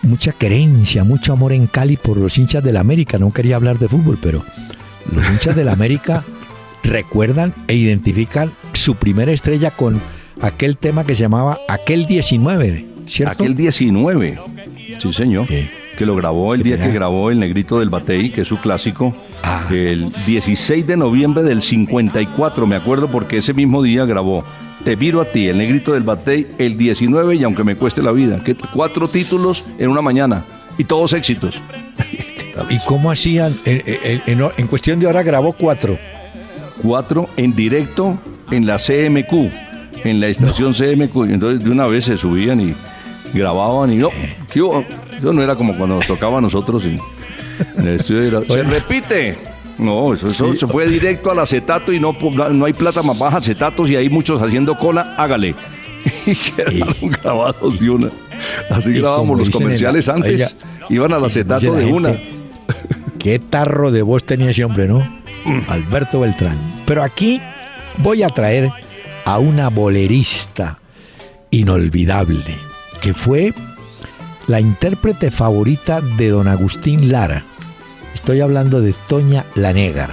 [0.04, 3.18] mucha querencia, mucho amor en Cali por los hinchas del América.
[3.18, 4.44] No quería hablar de fútbol, pero
[5.12, 6.24] los hinchas del América
[6.84, 10.00] recuerdan e identifican su primera estrella con
[10.42, 13.44] aquel tema que se llamaba Aquel 19, ¿cierto?
[13.44, 14.61] Aquel 19.
[15.02, 15.48] Sí, señor.
[15.48, 19.16] Que lo grabó el día que grabó El Negrito del Batey, que es su clásico.
[19.44, 19.66] Ah.
[19.72, 24.44] El 16 de noviembre del 54, me acuerdo, porque ese mismo día grabó
[24.84, 28.12] Te miro a ti, El Negrito del Batey, el 19 y aunque me cueste la
[28.12, 28.44] vida.
[28.44, 30.44] Que cuatro títulos en una mañana
[30.78, 31.60] y todos éxitos.
[32.70, 33.54] ¿Y cómo hacían?
[33.66, 35.98] En, en- en- en cuestión de hora grabó cuatro.
[36.82, 38.20] Cuatro en directo
[38.52, 39.52] en la CMQ,
[40.04, 41.16] en la estación CMQ.
[41.30, 42.74] Entonces de una vez se subían y
[43.34, 44.10] grababan y no.
[44.54, 47.00] Eso no era como cuando nos tocaba a nosotros en,
[47.78, 48.24] en el estudio.
[48.24, 49.38] era, se repite.
[49.78, 50.60] No, eso, eso Sí.
[50.60, 52.16] se fue directo al acetato y no,
[52.52, 55.56] no hay plata más baja, acetatos y hay muchos haciendo cola, hágale.
[56.26, 58.10] y quedaron grabados de una.
[58.70, 60.32] Así grabábamos los comerciales la- antes.
[60.34, 60.52] oiga,
[60.90, 62.20] iban al acetato de una.
[63.20, 65.22] Qué tarro de voz tenía ese hombre, ¿no?
[65.68, 66.58] Alberto Beltrán.
[66.86, 67.42] Pero aquí
[67.98, 68.72] voy a traer
[69.26, 70.80] a una bolerista
[71.52, 72.44] inolvidable,
[73.02, 73.54] que fue
[74.48, 77.44] la intérprete favorita de don Agustín Lara.
[78.14, 80.10] Estoy hablando de Toña la Negra.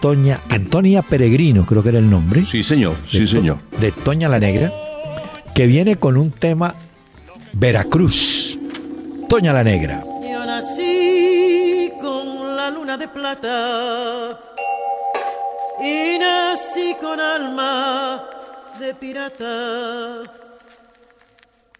[0.00, 2.44] Toña, Antonia Peregrino, creo que era el nombre.
[2.44, 3.58] Sí, señor, sí, To- señor.
[3.80, 4.72] De Toña la Negra,
[5.54, 6.74] que viene con un tema
[7.52, 8.58] Veracruz.
[9.28, 10.02] Toña la Negra.
[10.28, 14.38] Yo nací con la luna de plata
[15.80, 18.24] y nací con alma
[18.80, 20.22] de pirata.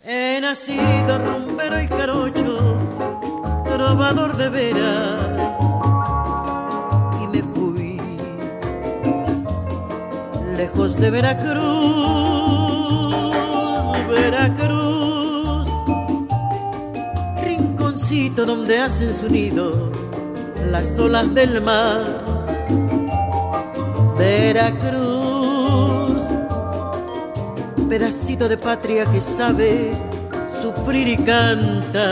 [0.05, 2.77] He nacido rumbero y jarocho,
[3.65, 5.23] trovador de veras,
[7.23, 8.01] y me fui
[10.57, 11.55] lejos de Veracruz,
[14.09, 15.69] Veracruz.
[17.45, 19.93] Rinconcito donde hacen su nido
[20.73, 22.25] las olas del mar.
[24.19, 25.32] Veracruz,
[27.93, 29.91] pedacito de patria que sabe
[30.63, 32.09] sufrir y canta.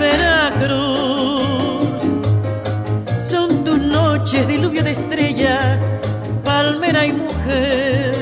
[0.00, 1.44] Veracruz,
[3.30, 5.78] son tus noches diluvio de estrellas,
[6.42, 8.16] palmera y mujer.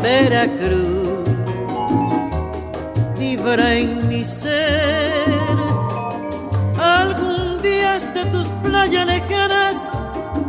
[0.00, 1.28] Veracruz
[3.18, 5.26] vibra en mi ser.
[6.78, 9.76] Algún día hasta tus playas lejanas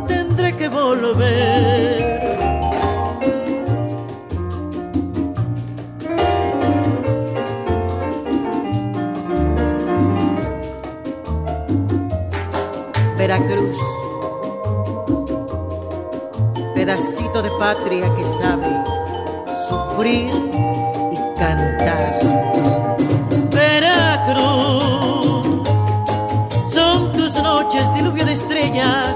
[0.06, 2.13] tendré que volver.
[13.34, 13.78] Veracruz,
[16.72, 18.70] pedacito de patria que sabe
[19.68, 20.32] sufrir
[21.10, 22.14] y cantar.
[23.52, 24.86] Veracruz,
[26.72, 29.08] son tus noches diluvio de estrellas,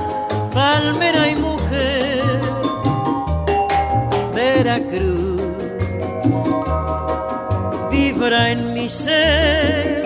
[0.53, 2.41] palmera y mujer.
[4.35, 5.41] Veracruz,
[7.89, 10.03] vibra en mi ser.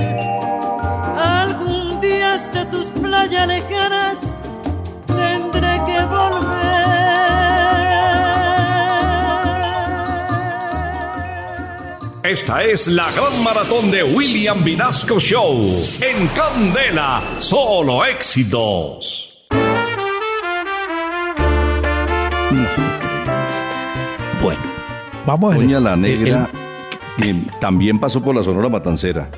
[1.16, 2.90] Algún día hasta tus
[3.28, 4.18] playas lejanas
[5.06, 6.82] tendré que volver.
[12.24, 15.60] Esta es la gran maratón de William Vinasco Show.
[16.00, 19.46] En Candela, solo éxitos.
[24.42, 24.60] Bueno,
[25.26, 26.48] vamos a Doña la el- Negra
[27.18, 29.30] que también pasó por la Sonora Matancera.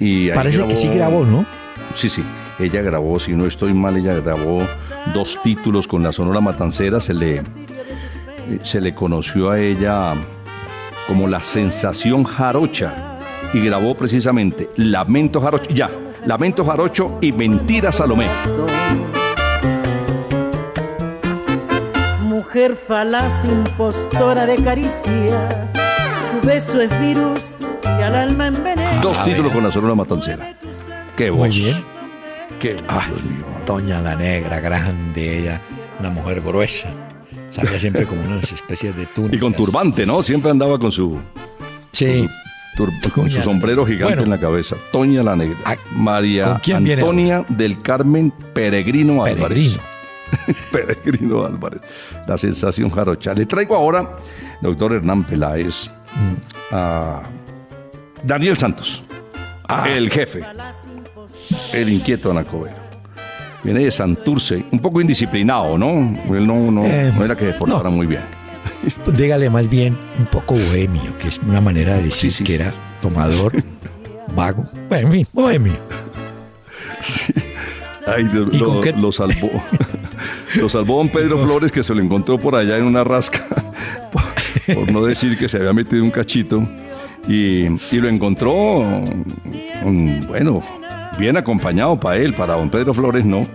[0.00, 1.46] Y Parece que sí grabó, ¿no?
[1.94, 2.22] Sí, sí.
[2.62, 4.62] Ella grabó, si no estoy mal, ella grabó
[5.12, 7.00] dos títulos con la Sonora Matancera.
[7.00, 7.42] Se le,
[8.62, 10.14] se le conoció a ella
[11.08, 13.18] como la sensación jarocha
[13.52, 15.90] y grabó precisamente Lamento Jarocho, ya,
[16.24, 18.28] Lamento Jarocho y Mentira Salomé.
[22.20, 25.58] Mujer falaz, impostora de caricias,
[26.30, 27.42] tu beso es virus
[27.82, 29.00] que al alma envenena.
[29.02, 30.56] Dos títulos con la Sonora Matancera.
[31.16, 31.40] Qué voz.
[31.40, 31.91] Muy bien.
[32.62, 33.08] Qué Ah,
[33.66, 35.60] Toña la Negra, grande, ella,
[35.98, 36.88] una mujer gruesa.
[37.50, 39.36] Salía siempre como unas especies de túnicas.
[39.36, 40.22] Y con turbante, ¿no?
[40.22, 41.18] Siempre andaba con su,
[41.90, 42.28] Sí.
[42.76, 44.22] tur- con su Toña- sombrero gigante Bueno.
[44.22, 44.76] en la cabeza.
[44.92, 45.58] Toña la Negra.
[45.64, 49.76] ¿con María Antonia del Carmen Peregrino Álvarez.
[49.76, 49.82] Peregrino.
[50.72, 51.80] Peregrino Álvarez.
[52.28, 53.34] La sensación jarocha.
[53.34, 54.16] Le traigo ahora,
[54.60, 56.74] doctor Hernán Peláez, Mm.
[56.74, 57.22] a
[58.22, 59.02] Daniel Santos,
[59.68, 59.88] Ah.
[59.88, 60.40] el jefe,
[61.72, 62.76] el inquieto Anacobero.
[63.64, 65.88] Viene de Santurce, un poco indisciplinado, ¿no?
[66.34, 68.22] Él no, no, Eh, no era que se portara muy bien.
[69.04, 72.72] Pues dígale más bien un poco bohemio, que es una manera de decir que era
[73.00, 73.52] tomador,
[74.34, 74.66] vago.
[74.88, 75.76] Bueno, en fin, bohemio.
[78.06, 78.92] Ay, Dios, ¿Y lo, qué?
[78.92, 79.50] lo salvó.
[80.56, 83.44] lo salvó don Pedro Flores, que se lo encontró por allá en una rasca,
[84.10, 86.66] por, por no decir que se había metido un cachito.
[87.28, 88.82] Y, y lo encontró,
[89.84, 90.60] mm, bueno,
[91.18, 93.46] bien acompañado para él, para don Pedro Flores no.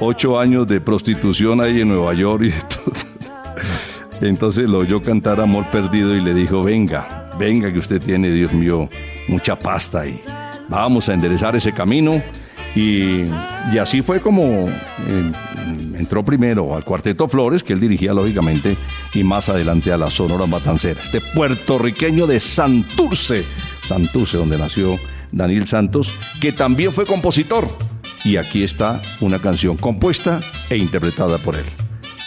[0.00, 2.94] Ocho años de prostitución ahí en Nueva York y todo.
[4.20, 8.52] Entonces lo oyó cantar Amor Perdido y le dijo, venga, venga que usted tiene, Dios
[8.52, 8.88] mío,
[9.28, 10.20] mucha pasta y
[10.68, 12.22] vamos a enderezar ese camino.
[12.74, 13.24] Y,
[13.72, 15.32] y así fue como eh,
[16.00, 18.76] entró primero al Cuarteto Flores, que él dirigía lógicamente,
[19.14, 21.00] y más adelante a la Sonora Matancera.
[21.00, 23.44] Este puertorriqueño de Santurce,
[23.82, 24.98] Santurce, donde nació
[25.32, 27.68] Daniel Santos, que también fue compositor.
[28.24, 31.64] Y aquí está una canción compuesta e interpretada por él.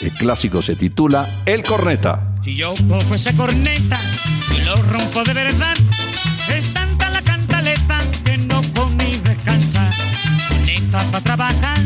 [0.02, 2.36] El clásico se titula El Corneta.
[2.44, 3.98] Si yo cojo esa corneta
[4.54, 5.76] y lo rompo de verdad,
[6.54, 9.90] es tanta la cantaleta que no con descansa.
[10.50, 11.80] Corneta para trabajar,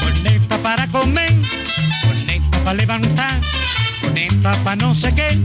[0.00, 1.32] corneta para comer,
[2.04, 3.40] corneta para levantar,
[4.00, 5.38] corneta para no sé qué,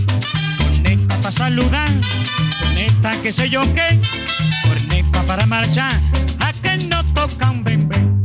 [0.89, 1.89] corneta para saludar,
[2.59, 3.99] corneta que sé yo qué,
[4.63, 6.01] corneta para marchar,
[6.39, 8.18] a que no toca un bembé.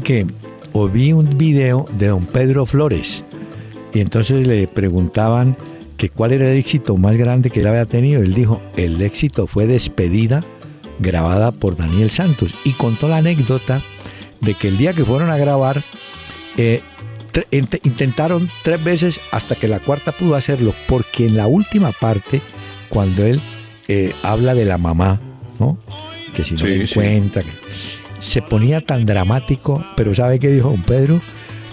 [0.00, 0.26] Que
[0.72, 3.24] o vi un video de don Pedro Flores
[3.92, 5.56] y entonces le preguntaban
[5.96, 8.22] que cuál era el éxito más grande que él había tenido?
[8.22, 10.42] Él dijo, el éxito fue Despedida,
[10.98, 13.80] grabada por Daniel Santos, y contó la anécdota
[14.40, 15.82] de que el día que fueron a grabar,
[16.56, 16.80] eh,
[17.32, 17.46] tre-
[17.84, 22.40] intentaron tres veces hasta que la cuarta pudo hacerlo, porque en la última parte,
[22.88, 23.40] cuando él
[23.88, 25.20] eh, habla de la mamá,
[25.60, 25.78] ¿no?
[26.34, 26.92] Que si no Sí, le sí.
[26.98, 27.50] encuentra, que-
[28.22, 31.20] se ponía tan dramático, pero ¿sabe qué dijo don Pedro?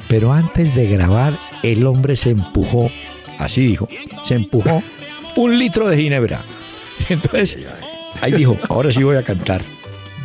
[0.07, 2.89] Pero antes de grabar, el hombre se empujó,
[3.37, 3.87] así dijo,
[4.25, 4.81] se empujó
[5.35, 6.41] un litro de ginebra.
[7.09, 7.59] Entonces,
[8.21, 9.61] ahí dijo, ahora sí voy a cantar.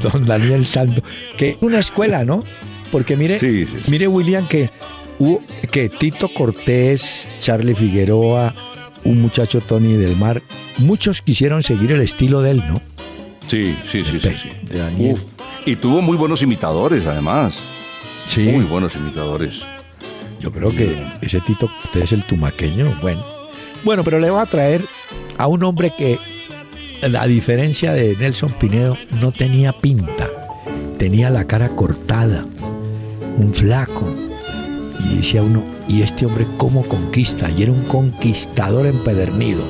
[0.02, 1.02] Don Daniel Santo,
[1.36, 2.42] que es una escuela, ¿no?
[2.90, 3.90] Porque mire, Sí, sí, sí.
[3.90, 4.70] mire William, que
[5.18, 8.54] hubo, que Tito Cortés, Charlie Figueroa,
[9.04, 10.42] un muchacho Tony del Mar,
[10.78, 12.80] muchos quisieron seguir el estilo de él, ¿no?
[13.46, 14.30] Sí, sí, sí, sí.
[14.42, 14.48] sí.
[14.72, 15.12] De Daniel.
[15.14, 15.20] Uf,
[15.66, 17.58] Y tuvo muy buenos imitadores, además.
[18.26, 18.42] Sí.
[18.42, 19.62] Muy buenos imitadores.
[20.40, 23.24] Yo creo que ese Tito es el tumaqueño, bueno.
[23.82, 24.84] Bueno, pero le voy a traer
[25.38, 26.18] a un hombre que,
[27.02, 30.28] a diferencia de Nelson Pinedo, no tenía pinta.
[30.98, 32.44] Tenía la cara cortada,
[33.38, 34.06] un flaco.
[35.00, 37.50] Y decía uno, ¿y este hombre cómo conquista?
[37.50, 39.62] Y era un conquistador empedernido.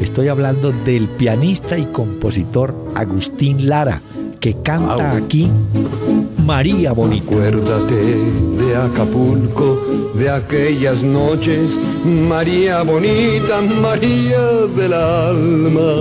[0.00, 4.00] Estoy hablando del pianista y compositor Agustín Lara,
[4.44, 5.50] que canta aquí
[6.44, 7.24] María Bonita.
[7.24, 7.94] Acuérdate
[8.58, 9.80] de Acapulco,
[10.18, 14.42] de aquellas noches, María bonita, María
[14.76, 15.92] del alma.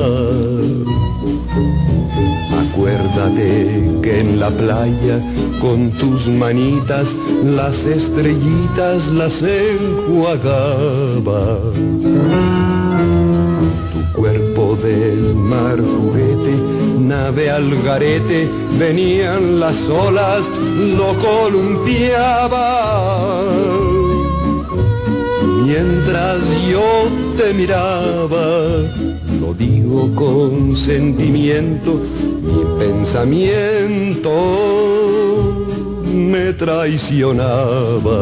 [2.63, 5.21] Acuérdate que en la playa,
[5.61, 7.15] con tus manitas,
[7.45, 10.49] las estrellitas las enjuagabas.
[13.93, 16.42] Tu cuerpo del mar juguete,
[17.13, 18.49] nave al garete,
[18.79, 20.51] venían las olas,
[20.97, 22.65] lo columpiaba.
[25.63, 26.39] Mientras
[26.71, 26.87] yo
[27.37, 28.47] te miraba,
[29.41, 31.91] lo digo con sentimiento,
[32.41, 34.31] mi pensamiento
[36.33, 38.21] me traicionaba.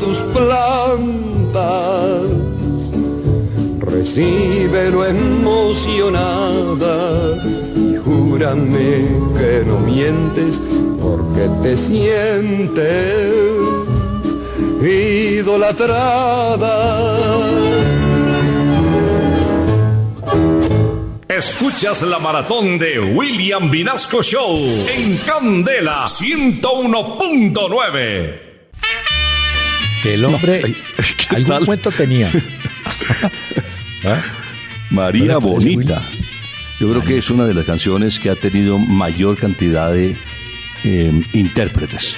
[0.00, 2.22] tus plantas.
[3.80, 6.96] Recíbelo emocionada
[7.76, 10.62] y júrame que no mientes
[11.00, 13.34] porque te sientes
[14.82, 16.98] idolatrada.
[21.28, 28.47] Escuchas la maratón de William Vinasco Show en Candela 101.9.
[30.04, 30.74] El hombre
[31.30, 32.30] algún cuento tenía.
[34.04, 34.22] ¿Ah?
[34.90, 36.02] María ¿No le parece, Bonita.
[36.80, 40.16] Yo creo que es una de las canciones que ha tenido mayor cantidad de
[40.84, 42.16] eh, intérpretes.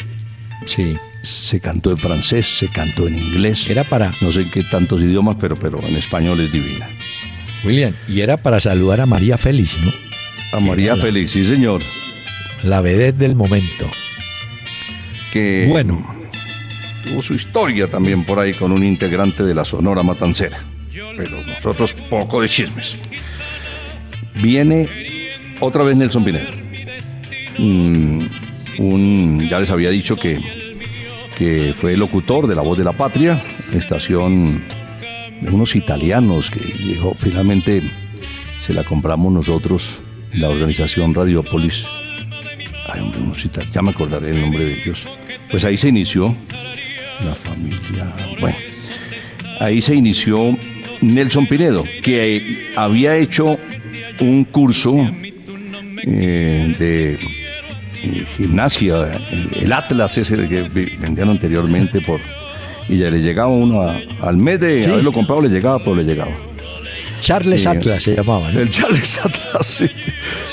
[0.66, 0.97] Sí.
[1.22, 3.68] Se cantó en francés, se cantó en inglés.
[3.68, 4.12] Era para.
[4.20, 6.89] No sé en qué tantos idiomas, pero, pero en español es divina.
[7.64, 9.93] William, y era para saludar a María Félix, ¿no?
[10.57, 11.83] A María la- Félix, sí, señor.
[12.62, 13.91] La vedette del momento.
[15.33, 16.20] Que Bueno.
[17.05, 20.59] Tuvo su historia también por ahí con un integrante de la Sonora Matancera.
[21.16, 22.96] Pero nosotros poco de chismes.
[24.34, 24.88] Viene
[25.61, 26.48] otra vez Nelson Pinedo.
[27.59, 28.26] Mm,
[28.78, 30.40] un, ya les había dicho que,
[31.36, 33.42] que fue locutor de La Voz de la Patria,
[33.74, 34.64] estación
[35.40, 37.82] de unos italianos que llegó, finalmente
[38.61, 40.01] se la compramos nosotros,
[40.32, 41.86] la organización Radiopolis.
[42.88, 45.07] Ay, hombre, unos ya me acordaré el nombre de ellos.
[45.51, 46.34] Pues ahí se inició
[47.25, 48.12] la familia.
[48.41, 48.57] Bueno,
[49.61, 50.57] ahí se inició
[51.01, 53.59] Nelson Pinedo, que eh, había hecho
[54.21, 54.95] un curso
[56.03, 57.12] eh, de
[58.03, 60.62] eh, gimnasia, el, el Atlas ese que
[60.99, 62.21] vendían anteriormente por
[62.89, 64.91] y ya le llegaba uno a- al mes de Sí.
[64.91, 66.33] haberlo comprado le llegaba, pero le llegaba.
[67.21, 67.68] Charles Sí.
[67.68, 68.59] Atlas se llamaba, ¿no?
[68.61, 69.87] El Charles Atlas, sí.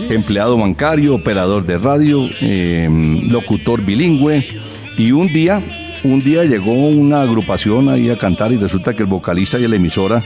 [0.09, 2.88] Empleado bancario, operador de radio, eh,
[3.30, 4.45] locutor bilingüe.
[4.97, 5.63] Y un día,
[6.08, 9.76] un día llegó una agrupación ahí a cantar y resulta que el vocalista y la
[9.76, 10.24] emisora,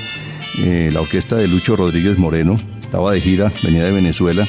[0.59, 4.47] eh, la orquesta de Lucho Rodríguez Moreno, estaba de gira, venía de Venezuela.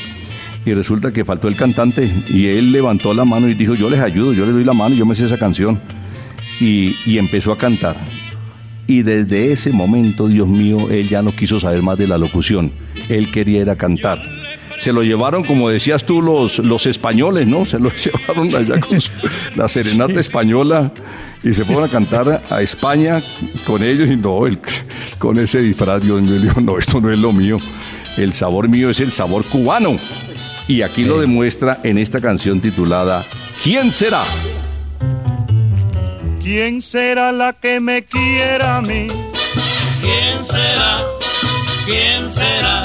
[0.65, 4.01] Y resulta que faltó el cantante y él levantó la mano y dijo, yo les
[4.01, 5.81] ayudo, yo les doy la mano, yo me sé esa canción.
[6.61, 7.97] Y, y empezó a cantar.
[8.87, 12.73] Y desde ese momento, Dios mío, él ya no quiso saber más de la locución.
[13.09, 14.21] Él quería ir a cantar.
[14.79, 17.65] Se lo llevaron, como decías tú, los, los españoles, ¿no?
[17.65, 19.11] Se lo llevaron allá con su-
[19.55, 20.93] la serenata española
[21.45, 23.21] y se fueron a cantar a España
[23.67, 24.09] con ellos.
[24.11, 24.41] Y no,
[25.19, 27.59] con ese disfraz, Dios mío, dijo, no, esto no es lo mío.
[28.17, 29.97] El sabor mío es el sabor cubano.
[30.69, 33.25] Y aquí lo demuestra en esta canción titulada
[33.65, 34.23] ¿Quién será?
[36.43, 39.09] ¿Quién será la que me quiera a mí?
[40.01, 40.99] ¿Quién será?
[41.87, 42.85] ¿Quién será?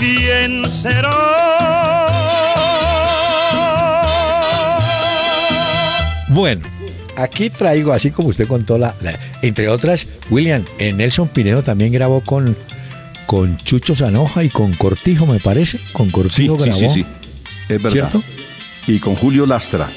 [0.00, 1.10] ¿Quién será?
[6.28, 6.62] Bueno,
[7.16, 11.92] aquí traigo, así como usted contó, la, la- entre otras, William, eh, Nelson Pinedo también
[11.92, 12.56] grabó con,
[13.26, 15.80] con Chucho Zanoja y con Cortijo, me parece.
[15.92, 16.78] Con Sí, Cortijo sí, grabó.
[16.78, 17.06] sí, sí.
[17.68, 17.90] Es verdad.
[17.92, 18.22] ¿Cierto?
[18.86, 19.90] Y con Julio Lastra.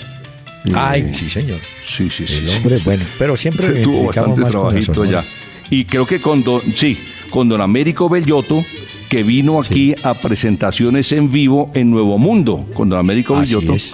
[0.73, 1.59] Ay, Eh, sí, señor.
[1.83, 2.37] Sí, sí, sí.
[2.39, 2.83] El sí, hombre, sí.
[2.83, 5.25] bueno, pero siempre Se tuvo identificamos bastante más trabajito ya.
[5.69, 6.97] Y creo que con don, sí,
[7.29, 8.65] con don Américo Bellotto,
[9.13, 13.93] que vino aquí a presentaciones en vivo en Nuevo Mundo, con don Américo Así es.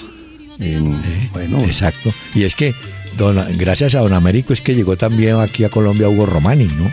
[0.59, 0.97] En-
[1.33, 2.13] bueno, Exacto.
[2.33, 2.73] Y es que,
[3.17, 6.89] don- gracias a don Américo, es que llegó también aquí a Colombia Hugo Romani, ¿no?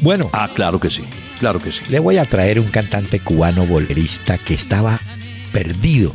[0.00, 1.02] Bueno, ah, claro que sí,
[1.40, 1.82] claro que sí.
[1.90, 4.98] le voy a traer un cantante cubano bolerista que estaba
[5.52, 6.14] perdido.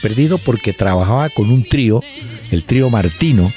[0.00, 2.00] Perdido porque trabajaba con un trío,
[2.50, 3.52] el trío Martino,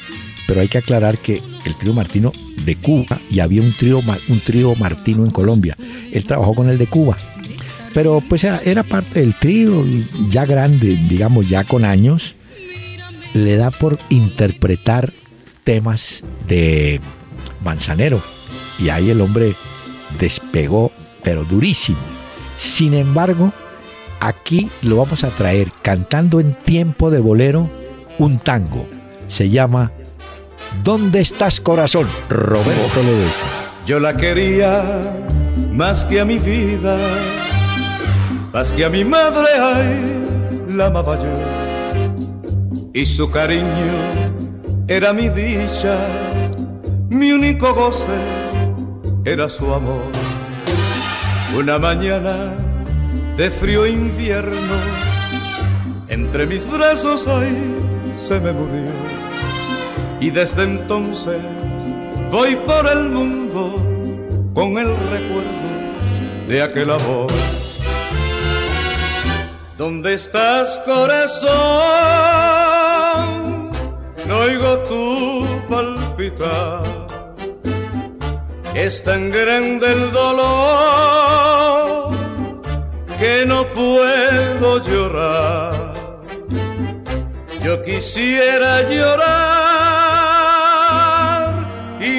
[0.46, 2.32] pero hay que aclarar que el trío Martino
[2.66, 5.78] de Cuba y había un trío, un trío Martino en Colombia.
[6.12, 7.18] Él trabajó con el de Cuba.
[7.94, 9.84] Pero pues era, parte del trío,
[10.30, 12.36] ya grande, digamos, ya con años,
[13.34, 15.12] le da por interpretar
[15.64, 17.00] temas de
[17.64, 18.22] Manzanero.
[18.78, 19.56] Y ahí el hombre
[20.20, 20.92] despegó,
[21.24, 21.98] pero durísimo.
[22.58, 23.52] Sin embargo,
[24.20, 27.70] aquí lo vamos a traer cantando en tiempo de bolero
[28.20, 28.88] un tango.
[29.28, 29.92] Se llama
[30.84, 32.08] ¿Dónde estás corazón?
[32.30, 33.02] Roberto.
[33.86, 35.02] Yo la quería
[35.74, 36.98] más que a mi vida,
[38.54, 42.92] más que a mi madre, ay, la amaba yo.
[42.94, 43.66] Y su cariño
[44.88, 45.98] era mi dicha,
[47.10, 48.20] mi único goce
[49.26, 50.04] era su amor.
[51.58, 52.54] Una mañana
[53.38, 54.76] de frío invierno,
[56.08, 57.76] entre mis brazos, ay,
[58.16, 59.29] se me murió.
[60.22, 61.38] Y desde entonces
[62.30, 63.84] voy por el mundo
[64.54, 65.70] con el recuerdo
[66.48, 67.32] de aquel amor.
[69.78, 71.50] ¿Dónde estás, corazón?
[74.28, 76.84] No oigo tu palpitar.
[78.74, 82.10] Es tan grande el dolor
[83.18, 85.94] que no puedo llorar.
[87.62, 89.69] Yo quisiera llorar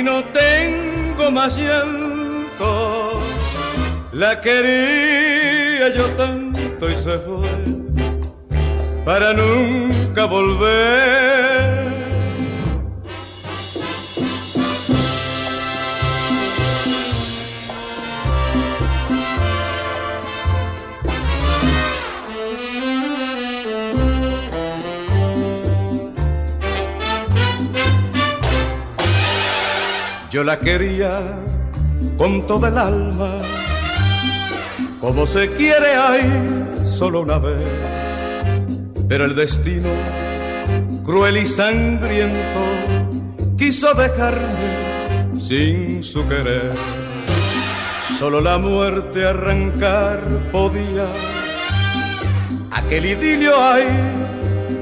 [0.01, 3.21] y no tengo más llanto.
[4.13, 7.49] La quería yo tanto y se fue
[9.05, 11.40] para nunca volver.
[30.41, 31.21] Yo la quería
[32.17, 33.43] con toda el alma.
[34.99, 36.23] Como se quiere hay
[36.83, 37.61] solo una vez,
[39.07, 39.91] pero el destino,
[41.05, 42.63] cruel y sangriento,
[43.59, 46.73] quiso dejarme sin su querer.
[48.19, 50.21] Solo la muerte arrancar
[50.51, 51.07] podía
[52.71, 53.85] aquel idilio hay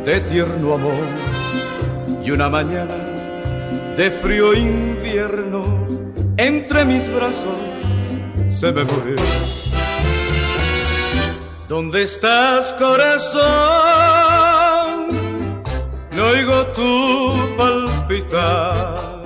[0.04, 1.04] de tierno amor
[2.22, 3.07] y una mañana
[3.98, 5.64] de frío invierno
[6.36, 7.58] entre mis brazos
[8.48, 9.16] se me murió.
[11.68, 13.42] ¿Dónde estás, corazón?
[16.12, 19.24] No oigo tu palpitar.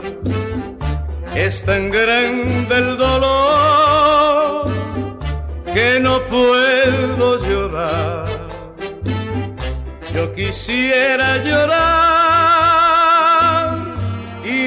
[1.34, 4.70] Es tan grande el dolor
[5.74, 8.24] que no puedo llorar.
[10.14, 12.21] Yo quisiera llorar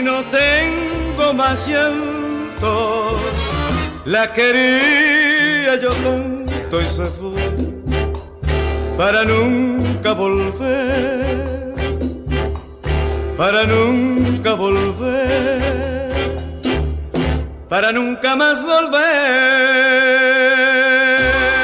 [0.05, 3.19] no tengo más llanto.
[4.05, 7.33] La quería yo tanto y se fue
[8.95, 11.73] para nunca volver,
[13.35, 16.13] para nunca volver,
[17.67, 19.05] para nunca más volver.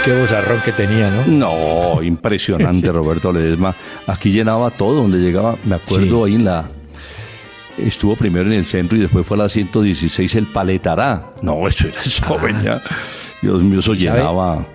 [0.04, 1.28] Qué bozarrón que tenía, ¿no?
[1.28, 3.76] No, impresionante Roberto Ledesma.
[4.08, 5.56] Aquí llenaba todo donde llegaba.
[5.64, 6.81] Me acuerdo ahí en la.
[7.86, 11.34] Estuvo primero en el centro y después fue a la 116 el Paletará.
[11.42, 12.82] No, eso era el joven ya.
[13.42, 14.66] Dios mío, eso llenaba.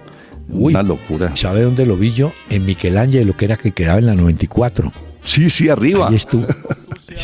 [0.48, 1.36] una locura.
[1.36, 2.32] ¿Sabe dónde lo vi yo?
[2.50, 4.92] En Michelangelo, lo que era que quedaba en la 94.
[5.24, 6.08] Sí, sí, arriba.
[6.08, 6.46] Ahí estuvo.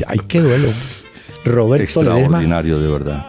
[0.08, 0.68] Ay, qué duelo.
[1.44, 3.26] Roberto Extraordinario, de verdad.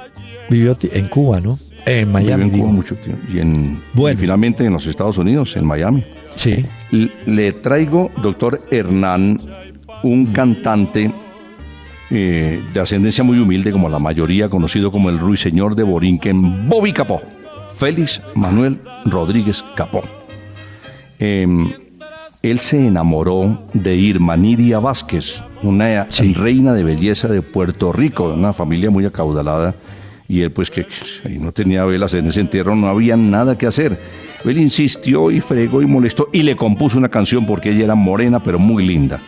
[0.49, 1.57] vivió en Cuba, ¿no?
[1.85, 2.45] En Miami.
[2.45, 3.21] Vivió en Cuba mucho tiempo.
[3.33, 4.17] Y, en, Bueno.
[4.17, 6.05] y finalmente en los Estados Unidos, en Miami.
[6.35, 6.65] Sí.
[7.25, 9.39] Le traigo, doctor Hernán,
[10.03, 11.11] un cantante
[12.15, 16.93] eh, de ascendencia muy humilde, como la mayoría, conocido como el ruiseñor de Borinquen, Bobby
[16.93, 17.23] Capó.
[17.75, 20.03] Félix Manuel Rodríguez Capó.
[21.17, 21.71] Em,
[22.43, 28.35] él se enamoró de Irma Nidia Vázquez, una reina de belleza de Puerto Rico, de
[28.35, 29.73] una familia muy acaudalada.
[30.27, 30.85] Y él, pues, que
[31.39, 33.99] no tenía velas en ese entierro, no había nada que hacer.
[34.45, 38.43] Él insistió y fregó y molestó y le compuso una canción porque ella era morena,
[38.43, 39.19] pero muy linda.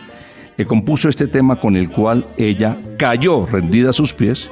[0.64, 4.48] Compuso este tema con el cual ella cayó rendida a sus pies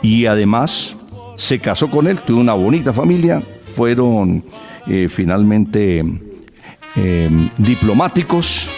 [0.00, 0.96] y además
[1.36, 3.42] se casó con él, tuvo una bonita familia,
[3.74, 4.44] fueron
[4.86, 6.04] eh, finalmente
[6.96, 8.70] eh, diplomáticos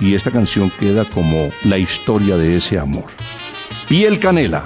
[0.00, 3.06] y esta canción queda como la historia de ese amor.
[3.88, 4.64] Piel Canela.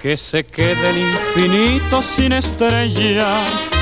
[0.00, 3.81] que se quede el infinito sin estrellas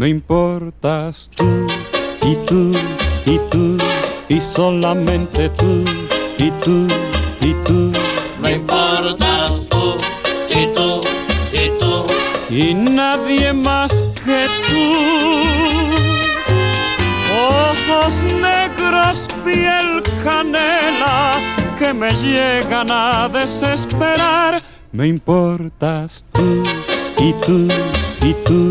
[0.00, 1.66] Me importas tú
[2.22, 2.72] y tú
[3.26, 3.76] y tú
[4.30, 5.84] y solamente tú
[6.38, 6.88] y tú
[7.42, 7.92] y tú.
[8.40, 9.98] Me importas tú
[10.48, 11.02] y tú
[11.52, 12.06] y tú.
[12.48, 14.84] y nadie más que tú.
[17.36, 21.36] Ojos negros, piel canela,
[21.78, 24.62] que me llegan a desesperar.
[24.92, 26.62] Me importas tú
[27.18, 27.68] y tú
[28.22, 28.70] y tú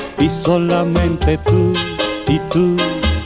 [0.21, 1.73] y solamente tú,
[2.27, 2.77] y tú,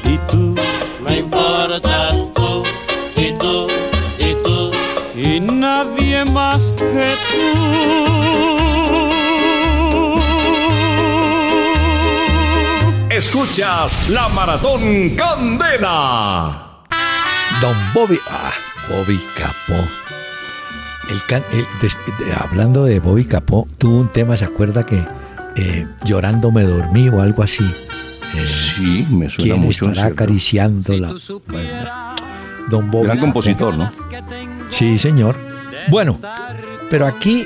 [0.03, 0.55] y tú.
[1.03, 2.63] Me importas tú
[3.15, 3.67] y tú
[4.17, 4.71] y tú.
[5.15, 7.13] Y nadie más que
[13.09, 16.61] Escuchas la Maratón Candela.
[17.61, 18.19] Don Bobby.
[18.29, 18.51] Ah,
[18.89, 19.79] Bobby Capó.
[21.09, 25.05] El can- el- des- de- hablando de Bobby Capó, tuvo un tema, ¿se acuerda que
[25.55, 27.63] eh, llorando me dormí o algo así?
[28.35, 29.89] Eh, Sí, me suena ¿Quién mucho.
[29.89, 31.13] estará acariciándola?
[31.47, 32.15] Bueno,
[32.69, 33.89] Don Bobby Gran compositor, ¿no?
[34.69, 35.37] Sí, señor.
[35.89, 36.19] Bueno,
[36.89, 37.45] pero aquí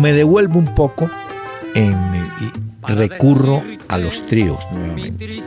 [0.00, 1.10] me devuelvo un poco
[1.74, 1.94] en,
[2.88, 5.40] y recurro a los tríos nuevamente.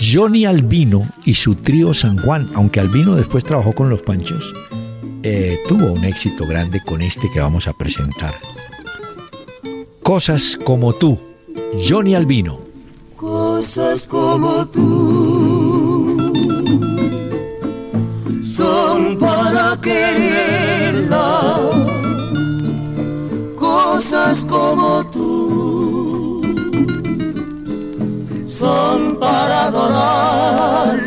[0.00, 4.52] Johnny Albino y su trío San Juan, aunque Albino después trabajó con los Panchos,
[5.22, 8.34] eh, tuvo un éxito grande con este que vamos a presentar.
[10.02, 11.16] Cosas como tú,
[11.88, 12.58] Johnny Albino.
[13.16, 16.18] Cosas como tú
[18.44, 21.56] son para quererla.
[23.56, 26.42] Cosas como tú
[28.48, 31.02] son para adorarla.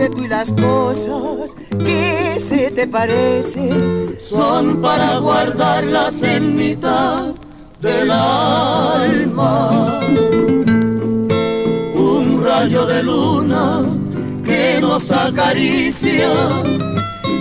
[0.00, 7.34] Porque tú y las cosas que se te parecen son para guardarlas en mitad
[7.82, 10.00] del alma.
[11.94, 13.82] Un rayo de luna
[14.42, 16.30] que nos acaricia,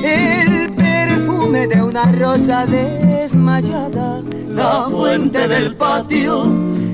[0.03, 6.43] el perfume de una rosa desmayada, la fuente del patio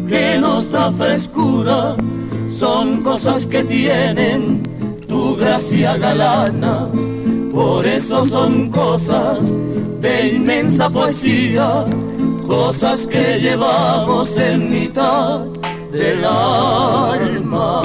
[0.07, 1.95] que nos da frescura,
[2.51, 4.74] son cosas que tienen
[5.35, 6.87] gracia galana.
[7.51, 9.53] Por eso son cosas
[10.01, 11.85] de inmensa poesía,
[12.45, 15.39] cosas que llevamos en mitad
[15.91, 17.81] del alma.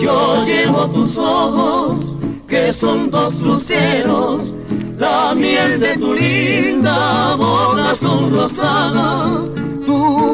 [0.00, 2.16] Yo llevo tus ojos,
[2.48, 4.54] que son dos luceros,
[4.98, 9.59] la miel de tu linda boca son rosada, tu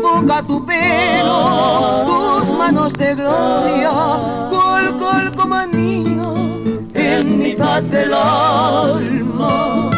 [0.06, 3.92] boca, tu pelo, tus manos de gloria,
[4.50, 6.34] col, col como anillo
[6.94, 9.95] en mitad del alma.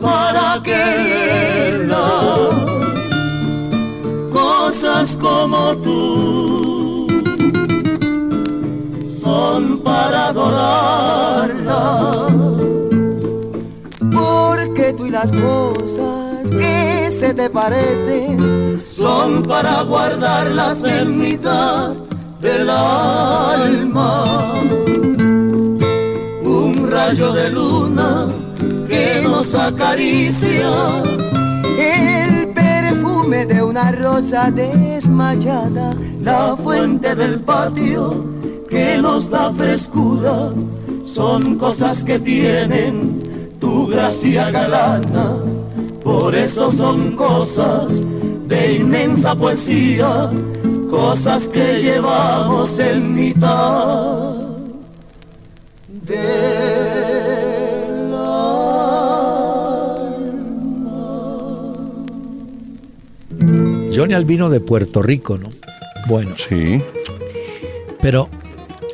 [0.00, 2.06] Para quererla.
[4.32, 7.06] Cosas como tú
[9.20, 12.28] son para adorarla.
[14.12, 21.90] Porque tú y las cosas que se te parecen son para guardarlas en mitad
[22.40, 24.24] del alma.
[26.42, 28.28] Un rayo de luna
[28.88, 30.70] que nos acaricia,
[31.78, 35.90] el perfume de una rosa desmayada,
[36.22, 38.24] la fuente del patio
[38.68, 40.52] que nos da frescura,
[41.04, 43.20] son cosas que tienen
[43.60, 45.36] tu gracia galana,
[46.02, 48.02] por eso son cosas
[48.46, 50.30] de inmensa poesía,
[50.90, 54.36] cosas que llevamos en mitad
[56.06, 56.77] del
[63.98, 65.48] Johnny Albino de Puerto Rico, ¿no?
[66.06, 66.30] Bueno.
[66.36, 66.80] Sí.
[68.00, 68.28] Pero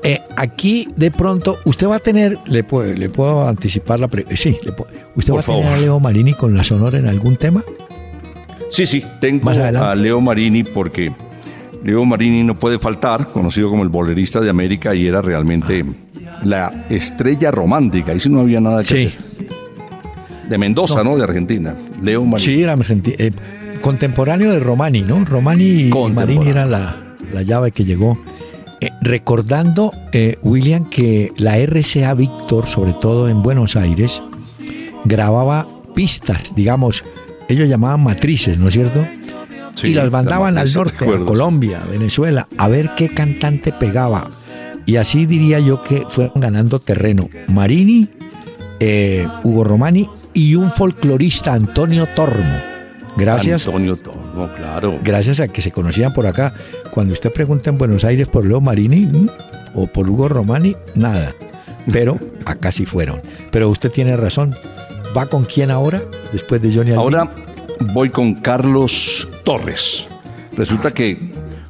[0.03, 4.25] eh, aquí de pronto usted va a tener, le puedo, le puedo anticipar la pre-
[4.37, 7.07] sí, le puedo- usted Por va a tener a Leo Marini con la sonora en
[7.07, 7.63] algún tema.
[8.71, 11.13] Sí, sí, tengo a Leo Marini porque
[11.85, 15.85] Leo Marini no puede faltar, conocido como el bolerista de América y era realmente
[16.45, 19.07] la estrella romántica, y si no había nada que Sí.
[19.07, 19.21] hacer.
[20.49, 21.17] De Mendoza, ¿no?
[21.17, 21.75] De Argentina.
[22.03, 22.45] Leo Marini.
[22.53, 23.31] Sí, era argenti- eh,
[23.85, 25.23] contemporáneo de Romani, ¿no?
[25.27, 26.97] Romani y Marini era la,
[27.35, 28.19] la llave que llegó.
[28.81, 34.23] Eh, recordando, eh, William, que la RCA Víctor, sobre todo en Buenos Aires,
[35.05, 37.05] grababa pistas, digamos,
[37.47, 39.06] ellos llamaban matrices, ¿no es cierto?
[39.74, 41.27] Sí, y las mandaban al norte, a.
[41.27, 44.31] Colombia, Venezuela, a ver qué cantante pegaba.
[44.86, 47.28] Y así diría yo que fueron ganando terreno.
[47.48, 48.09] Marini,
[48.81, 52.74] eh, Hugo Romani y un folclorista, Antonio Tormo.
[53.16, 53.66] Gracias.
[53.66, 54.99] Antonio Torres, no, claro.
[55.03, 56.53] Gracias a que se conocían por acá.
[56.91, 59.27] Cuando usted pregunta en Buenos Aires por Leo Marini ¿m?
[59.74, 61.35] o por Hugo Romani, nada.
[61.93, 63.20] Pero acá sí fueron.
[63.51, 64.55] Pero usted tiene razón.
[65.16, 66.03] ¿Va con quién ahora?
[66.32, 66.93] Después de Johnny?
[66.93, 67.31] Ahora
[67.93, 70.09] voy con Carlos Torres.
[70.57, 71.19] Resulta que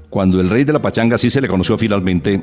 [0.09, 2.43] cuando el rey de la pachanga sí se le conoció finalmente,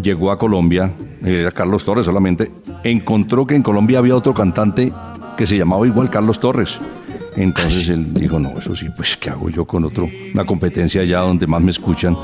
[0.00, 0.92] llegó a Colombia,
[1.24, 2.50] era Carlos Torres solamente,
[2.84, 4.92] encontró que en Colombia había otro cantante
[5.36, 6.78] que se llamaba igual Carlos Torres.
[7.36, 10.08] Entonces él dijo, no, eso sí, pues ¿qué hago yo con otro?
[10.34, 12.16] Una competencia allá donde más me escuchan.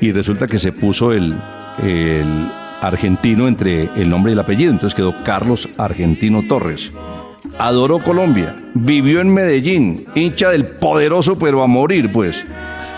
[0.00, 1.34] Y resulta que se puso el,
[1.82, 2.50] el
[2.82, 6.92] argentino entre el nombre y el apellido, entonces quedó Carlos Argentino Torres.
[7.58, 12.44] Adoró Colombia, vivió en Medellín, hincha del poderoso pero a morir, pues.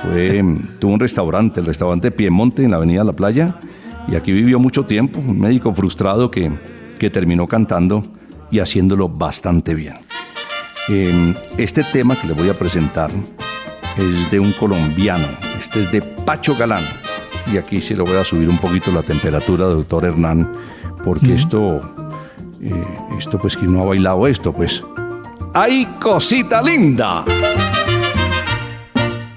[0.03, 0.45] Fue,
[0.79, 3.57] tuvo un restaurante, el restaurante Piemonte en la Avenida La Playa,
[4.09, 6.51] y aquí vivió mucho tiempo, un médico frustrado que,
[6.99, 8.05] que terminó cantando
[8.51, 9.97] y haciéndolo bastante bien.
[10.91, 13.11] Eh, este tema que le voy a presentar
[13.99, 15.27] es de un colombiano,
[15.61, 16.83] este es de Pacho Galán,
[17.53, 20.51] y aquí sí le voy a subir un poquito la temperatura, doctor Hernán,
[21.05, 21.83] porque esto,
[22.63, 22.85] eh,
[23.19, 24.83] esto pues que no ha bailado esto, pues.
[25.53, 27.25] ¡Ay, cosita linda!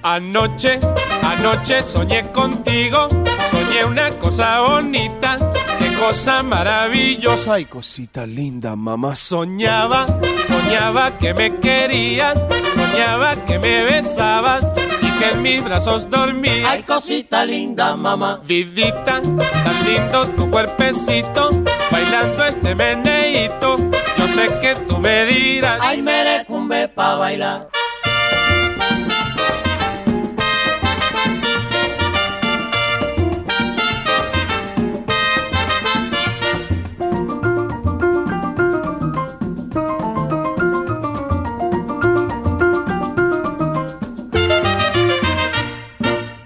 [0.04, 0.80] Anoche,
[1.22, 3.10] anoche soñé contigo,
[3.50, 5.38] soñé una cosa bonita,
[6.02, 9.16] cosa maravillosa y cosita linda, mamá.
[9.16, 10.08] Soñaba,
[10.48, 16.68] soñaba que me querías, soñaba que me besabas y que en mis brazos dormías.
[16.68, 18.42] Ay, cosita linda, mamá.
[18.48, 21.52] Vidita, tan lindo tu cuerpecito,
[21.92, 23.78] bailando este meneíto.
[24.18, 27.70] Yo sé que tú me dirás, Ay, merecumbe pa' bailar.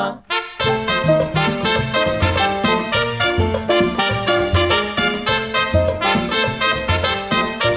[0.00, 0.22] Mamá.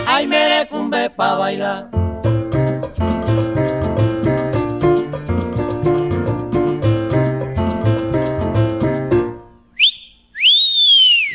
[0.08, 1.90] Ay, merecumbe pa' bailar.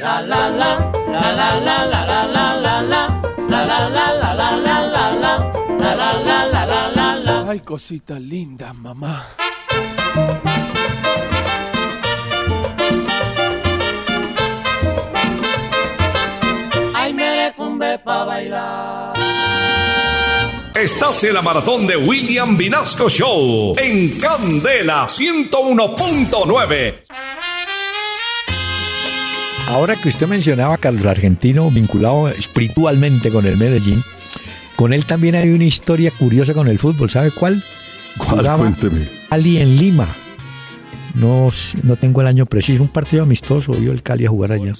[0.01, 0.71] La la la,
[1.13, 3.03] la la la la la la la la,
[3.51, 5.33] la la la la la la la la,
[5.83, 9.25] la la la la la la ay cosita linda, mamá.
[20.81, 26.95] Estás en la maratón de William Vinasco Show en Candela 101.9.
[29.71, 34.05] Ahora que usted mencionaba a Carlos Argentino vinculado espiritualmente con el Medellín,
[34.77, 37.11] con él también hay una historia curiosa con el fútbol.
[37.11, 37.61] ¿Sabe cuál?
[38.17, 39.05] Cuénteme.
[39.31, 40.07] Cali en Lima.
[41.15, 41.51] No,
[41.83, 44.75] no tengo el año preciso, un partido amistoso, vio el Cali a jugar allá.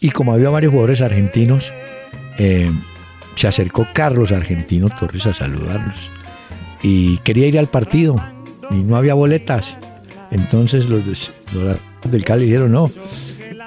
[0.00, 1.70] Y como había varios jugadores argentinos,
[2.38, 2.72] eh,
[3.38, 6.10] se acercó Carlos Argentino Torres a saludarlos.
[6.82, 8.20] Y quería ir al partido
[8.68, 9.78] y no había boletas.
[10.32, 11.04] Entonces los,
[12.04, 12.90] del Cali dijeron, no,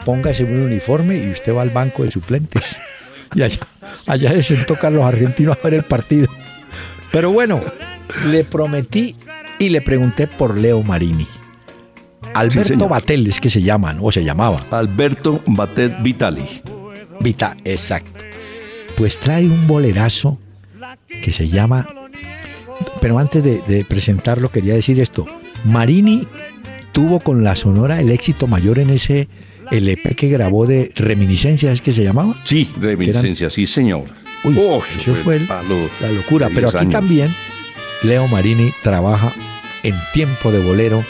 [0.04, 2.78] póngase un uniforme y usted va al banco de suplentes.
[3.34, 3.60] Y allá,
[4.08, 6.28] allá se sentó Carlos Argentino a ver el partido.
[7.14, 7.62] Pero bueno,
[8.30, 9.16] le prometí
[9.58, 11.26] y le pregunté por Leo Marini.
[12.34, 12.90] Alberto señor.
[12.90, 14.58] Batel es que se llaman, o se llamaba.
[14.72, 16.62] Alberto Batet Vitali.
[17.22, 18.31] Vita, exacto.
[19.02, 20.38] Pues trae un bolerazo
[21.24, 21.88] que se llama.
[23.02, 25.26] Pero antes de, de presentarlo, quería decir esto.
[25.66, 26.28] Marini
[26.92, 29.28] tuvo con la Sonora el éxito mayor en ese
[29.72, 32.36] LP que grabó de Reminiscencias, ¿es que se llamaba?
[32.44, 34.04] Sí, reminiscencia, sí, señor.
[34.44, 36.50] Uy, Uf, eso fue el- palo la locura.
[36.54, 36.94] Pero 10 aquí años.
[36.94, 37.36] también
[38.04, 39.32] Leo Marini trabaja
[39.82, 41.04] en tiempo de bolero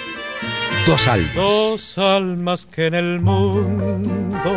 [0.88, 1.36] dos álbumes.
[1.36, 4.56] Dos almas que en el mundo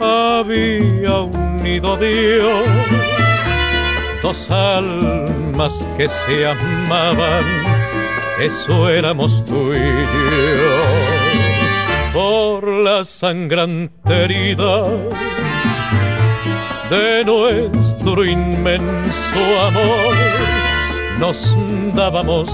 [0.00, 1.20] había
[1.66, 2.68] Dios.
[4.22, 7.44] dos almas que se amaban,
[8.40, 10.76] eso éramos tú y yo.
[12.12, 14.86] Por la sangrante herida
[16.88, 20.14] de nuestro inmenso amor,
[21.18, 21.58] nos
[21.94, 22.48] dábamos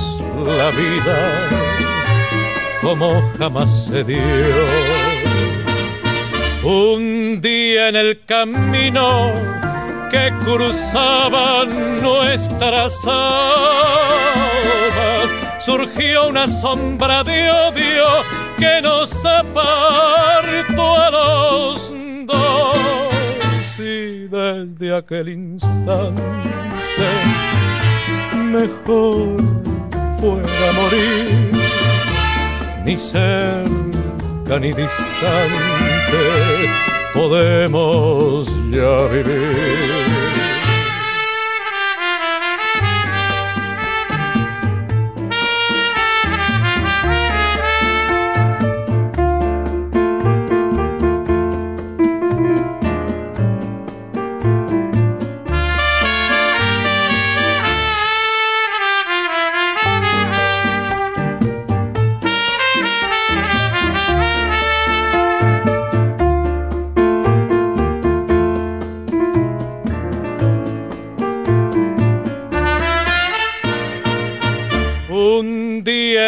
[0.45, 1.73] la vida
[2.81, 4.92] como jamás se dio.
[6.65, 9.33] Un día en el camino
[10.13, 14.15] que cruzaban nuestras almas,
[15.59, 18.07] surgió una sombra de odio
[18.59, 21.93] que nos apartó a los
[22.27, 23.79] dos.
[23.81, 26.23] Y desde aquel instante,
[28.37, 29.43] mejor
[30.21, 31.51] fuera morir,
[32.85, 35.82] ni cerca ni distante
[37.15, 40.22] podemos ya vivir.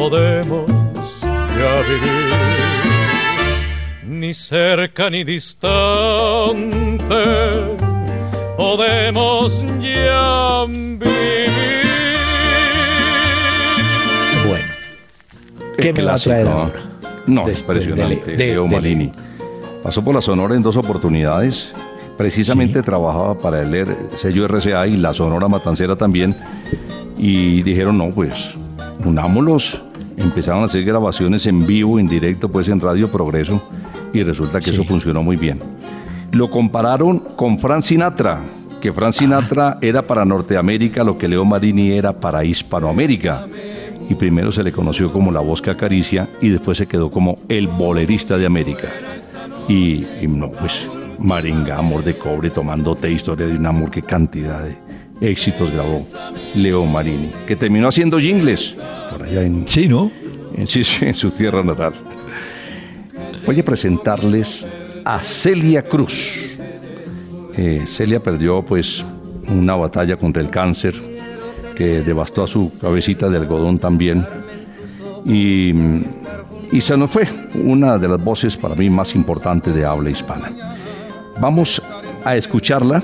[0.00, 1.20] podemos
[1.58, 2.32] ya vivir,
[4.06, 5.76] ni cerca ni distante,
[8.56, 11.50] podemos ya vivir.
[14.48, 14.64] Bueno,
[15.76, 16.80] ¿qué me va a traer ahora?
[17.26, 18.24] No, Después impresionante.
[18.30, 19.12] de- de- Leo de- Marini.
[19.82, 21.74] Pasó por la Sonora en dos oportunidades.
[22.16, 26.34] Precisamente trabajaba para el R- sello RCA y la Sonora Matancera también.
[27.18, 28.48] Y dijeron, no, pues,
[29.04, 29.82] unámoslos.
[30.16, 33.62] Empezaron a hacer grabaciones en vivo, en directo, pues en Radio Progreso.
[34.12, 35.60] Y resulta que eso funcionó muy bien.
[36.32, 38.40] Lo compararon con Frank Sinatra,
[38.80, 43.46] que Frank Sinatra era para Norteamérica lo que Leo Marini era para Hispanoamérica.
[44.08, 47.36] Y primero se le conoció como la voz que acaricia y después se quedó como
[47.48, 48.88] el bolerista de América.
[49.68, 50.88] Y, y no, pues,
[51.18, 54.89] Maringa, Amor de Cobre, Tomándote, Historia de un Amor, qué cantidad de
[55.20, 56.06] éxitos grabó
[56.54, 58.76] Leo Marini, que terminó haciendo jingles
[59.10, 59.66] por allá en...
[59.66, 60.10] Sí, ¿no?
[60.54, 61.92] En, sí, sí, en su tierra natal.
[63.46, 64.66] Voy a presentarles
[65.04, 66.58] a Celia Cruz.
[67.56, 69.04] Eh, Celia perdió pues
[69.48, 70.94] una batalla contra el cáncer
[71.74, 74.26] que devastó a su cabecita de algodón también.
[75.24, 75.72] Y,
[76.72, 80.76] y se nos fue una de las voces para mí más importantes de habla hispana.
[81.40, 81.82] Vamos
[82.24, 83.02] a escucharla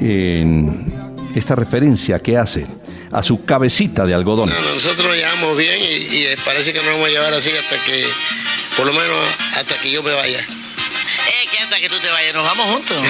[0.00, 2.66] en esta referencia que hace
[3.12, 4.50] a su cabecita de algodón.
[4.74, 8.06] Nosotros lo llevamos bien y, y parece que nos vamos a llevar así hasta que,
[8.76, 9.16] por lo menos
[9.56, 10.40] hasta que yo me vaya.
[10.40, 12.96] Eh, que hasta que tú te vayas, nos vamos juntos.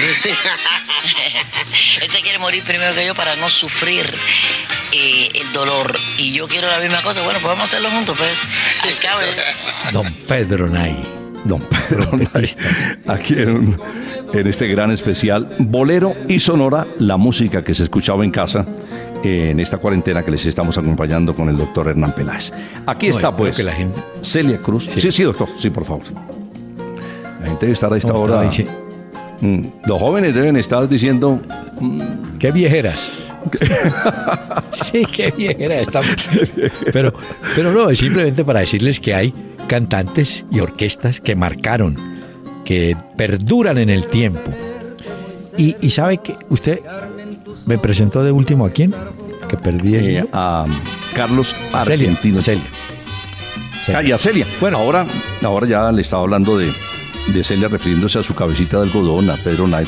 [2.01, 4.13] Él se quiere morir primero que yo para no sufrir
[4.91, 5.97] eh, el dolor.
[6.17, 7.21] Y yo quiero la misma cosa.
[7.21, 8.31] Bueno, pues vamos a hacerlo juntos, pues.
[8.83, 9.35] Al cabo, eh.
[9.91, 11.14] Don Pedro Nay.
[11.45, 12.49] Don Pedro Nay,
[13.07, 13.77] aquí en,
[14.33, 18.65] este gran especial, Bolero y Sonora, la música que se escuchaba en casa
[19.23, 22.51] en esta cuarentena que les estamos acompañando con el doctor Hernán Peláez.
[22.85, 24.89] Aquí No, está pues que la gente- Celia Cruz.
[24.97, 25.11] Sí.
[25.11, 26.03] sí, doctor, sí, por favor.
[27.41, 28.49] La gente debe estar a esta No, hora.
[29.41, 31.39] Mm, Los jóvenes deben estar diciendo.
[32.39, 33.11] ¿Qué viejeras?
[34.73, 36.29] sí, qué viejeras estamos.
[36.91, 37.13] Pero,
[37.55, 39.33] pero no, es simplemente para decirles que hay
[39.67, 41.97] cantantes y orquestas que marcaron,
[42.63, 44.51] que perduran en el tiempo.
[45.57, 46.79] Y, y sabe que usted
[47.65, 48.93] me presentó de último a quién?
[49.47, 50.65] Que perdí el Eh, a
[51.13, 51.55] Carlos
[51.85, 52.41] Celia, Argentino.
[52.41, 52.63] Celia.
[53.95, 54.45] Ah, y a Celia.
[54.59, 55.05] Bueno, ahora,
[55.43, 56.71] ahora ya le estaba hablando de,
[57.27, 59.87] de Celia refiriéndose a su cabecita de algodón, a Pedro Knight,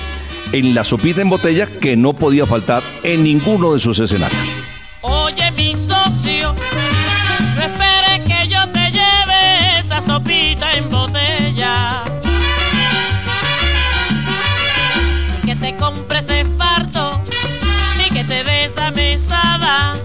[0.52, 4.40] en la sopita en botella que no podía faltar en ninguno de sus escenarios.
[5.02, 6.56] Oye, mi socio,
[10.02, 12.03] sopita en botella.
[15.44, 17.22] Ni que te compre ese fardo,
[17.98, 19.95] ni que te des mesada.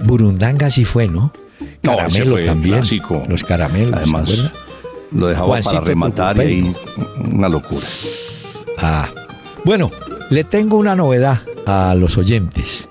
[0.00, 1.32] Burundanga sí fue, ¿no?
[1.82, 2.76] Caramelo fue también.
[2.76, 3.24] clásico.
[3.28, 3.94] Los caramelos.
[3.94, 4.50] Además, ¿se?
[5.12, 6.76] Lo dejaba Juancito para rematar y ahí
[7.32, 7.86] una locura.
[8.78, 9.08] Ah.
[9.64, 9.90] Bueno,
[10.30, 12.88] le tengo una novedad a los oyentes.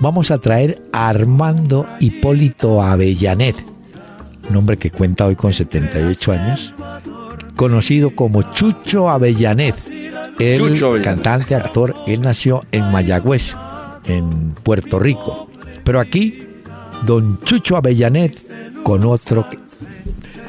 [0.00, 3.56] Vamos a traer a Armando Hipólito Avellanet,
[4.50, 6.74] un hombre que cuenta hoy con 78 años,
[7.56, 9.76] conocido como Chucho Avellanet.
[10.38, 11.04] El Chucho Avellanet.
[11.04, 13.54] cantante, actor, él nació en Mayagüez,
[14.04, 15.41] en Puerto Rico.
[15.84, 16.46] Pero aquí,
[17.02, 19.46] don Chucho Avellanet con otro...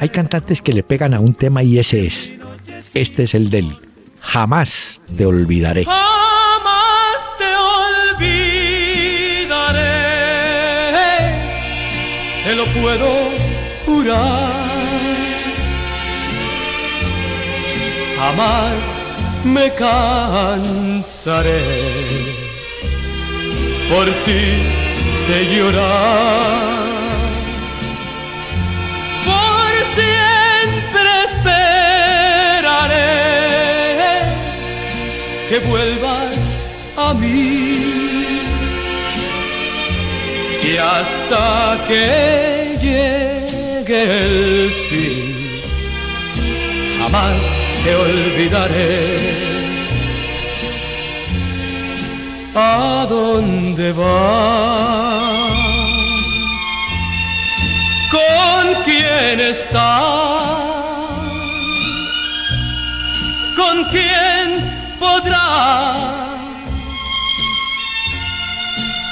[0.00, 2.32] Hay cantantes que le pegan a un tema y ese es.
[2.94, 3.76] Este es el del
[4.20, 5.84] Jamás te olvidaré.
[5.84, 7.54] Jamás te
[8.16, 8.32] olvidaré,
[12.44, 13.30] te lo puedo
[13.86, 14.52] jurar.
[18.16, 18.82] Jamás
[19.44, 21.62] me cansaré
[23.88, 24.83] por ti
[25.28, 26.84] de llorar.
[29.24, 32.94] Por siempre esperaré
[35.48, 36.36] que vuelvas
[36.96, 37.62] a mí.
[40.62, 45.26] Y hasta que llegue el fin,
[46.98, 47.44] jamás
[47.82, 49.53] te olvidaré.
[52.56, 55.34] ¿A dónde vas?
[58.12, 60.44] ¿Con quién estás?
[63.56, 64.46] ¿Con quién
[65.00, 65.98] podrás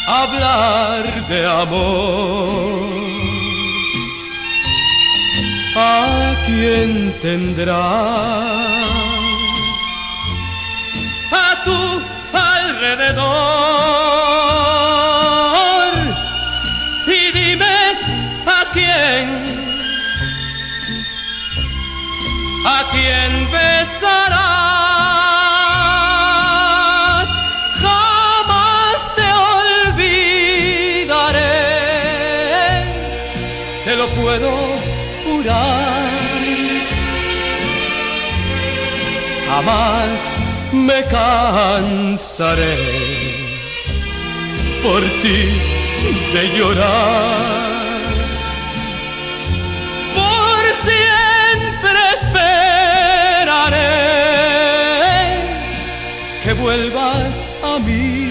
[0.06, 2.92] hablar de amor?
[5.74, 8.81] ¿A quién tendrás?
[22.64, 24.42] A quién besarás.
[27.80, 29.28] Jamás te
[29.92, 31.40] olvidaré,
[33.84, 34.50] te lo puedo
[35.24, 36.10] jurar.
[39.48, 40.20] Jamás
[40.72, 42.78] me cansaré
[44.82, 45.60] por ti
[46.32, 47.71] de llorar.
[56.54, 58.30] Que vuelvas a mí.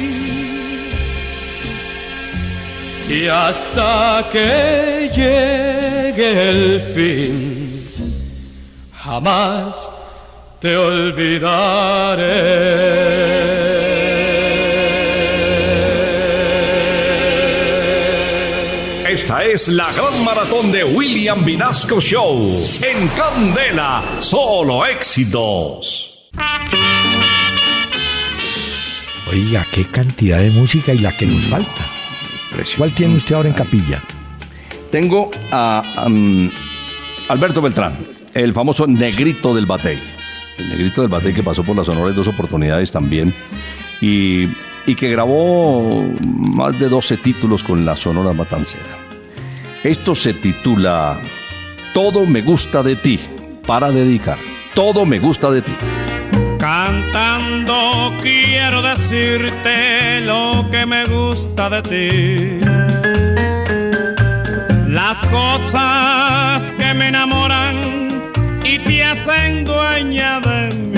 [3.09, 7.89] y hasta que llegue el fin,
[8.93, 9.89] jamás
[10.59, 12.21] te olvidaré.
[19.11, 22.39] Esta es la gran maratón de William Vinasco Show.
[22.81, 26.10] En Candela, solo éxitos.
[29.31, 31.87] Oiga, qué cantidad de música y la que nos falta.
[32.77, 34.03] ¿Cuál tiene usted ahora en capilla?
[34.91, 36.49] Tengo a, um,
[37.29, 37.97] Alberto Beltrán,
[38.33, 39.97] el famoso negrito del batey.
[40.57, 43.33] El negrito del batey que pasó por la Sonora en dos oportunidades también.
[44.01, 44.49] Y,
[44.85, 48.97] y que grabó más de 12 títulos con la Sonora Matancera.
[49.81, 51.21] Esto se titula
[51.93, 53.17] Todo me gusta de ti,
[53.65, 54.37] para dedicar.
[54.73, 55.73] Todo me gusta de ti.
[56.59, 58.13] Cantando
[58.71, 62.59] quiero decirte lo que me gusta de ti.
[64.87, 68.31] Las cosas que me enamoran
[68.63, 70.90] y te hacen dueña de mí.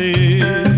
[0.00, 0.69] Gusta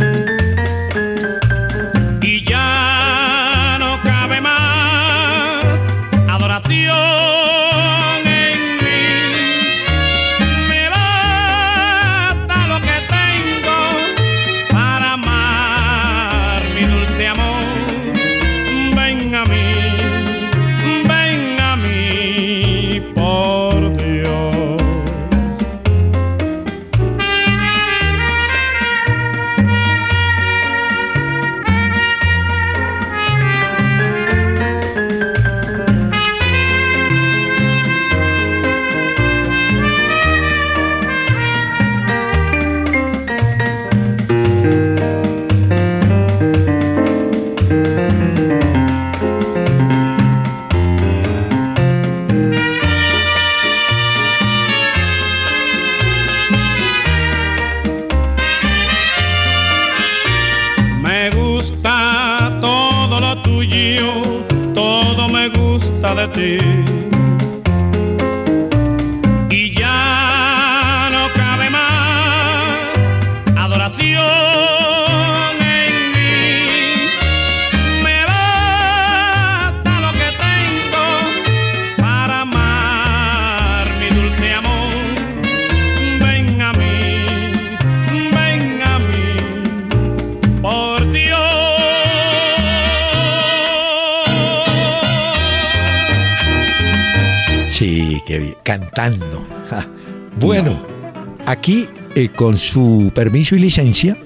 [102.42, 104.16] con su permiso y licencia,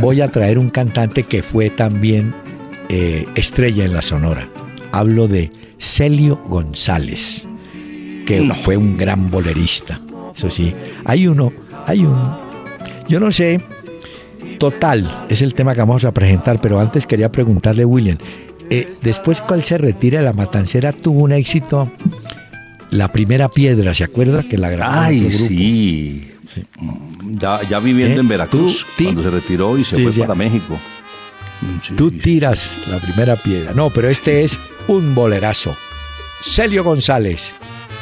[0.00, 2.34] voy a traer un cantante que fue también
[2.88, 4.48] eh, estrella en la Sonora.
[4.92, 7.46] Hablo de Celio González,
[8.24, 10.00] que fue un gran bolerista.
[10.34, 10.74] Eso sí,
[11.04, 11.52] hay uno,
[11.84, 12.16] hay un.
[13.10, 13.60] Yo no sé.
[14.56, 18.16] Total, es el tema que vamos a presentar, pero antes quería preguntarle, William,
[18.70, 21.92] eh, después cuál se retira de la matancera tuvo un éxito,
[22.88, 24.44] la primera piedra, ¿se acuerda?
[24.44, 25.36] Que la grabó Ay, grupo.
[25.36, 26.26] sí.
[27.38, 28.20] Ya, ya viviendo ¿Eh?
[28.20, 30.26] en Veracruz, cuando se retiró y se Sí, fue ya.
[30.26, 30.78] para México.
[31.96, 33.72] Tú tiras la primera piedra.
[33.74, 34.58] No, pero este es
[34.88, 35.76] un bolerazo.
[36.42, 37.52] Celio González,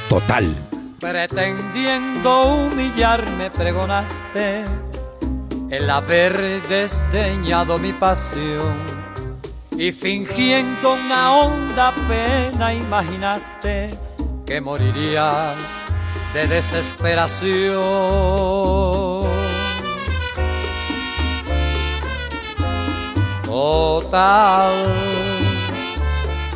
[0.09, 0.55] total.
[1.01, 4.65] Pretendiendo humillarme pregonaste
[5.71, 8.79] el haber desdeñado mi pasión
[9.77, 13.91] y fingiendo una honda pena imaginaste
[14.47, 15.55] que moriría
[16.39, 17.83] de desesperación.
[23.45, 24.73] Total,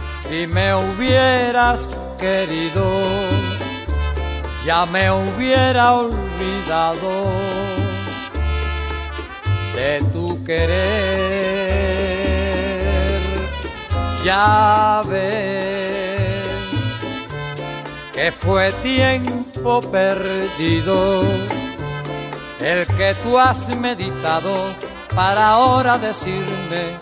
[0.09, 2.87] si me hubieras querido,
[4.65, 7.11] ya me hubiera olvidado
[9.75, 11.73] de tu querer.
[14.25, 16.02] Ya ves
[18.13, 21.23] que fue tiempo perdido
[22.61, 24.53] el que tú has meditado
[25.15, 26.99] para ahora decirme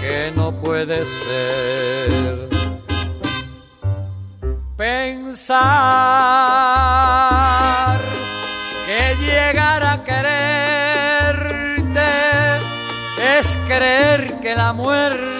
[0.00, 2.48] que no puede ser.
[4.76, 5.58] Pensar
[8.86, 11.42] que llegar a quererte
[13.38, 15.32] es creer que la muerte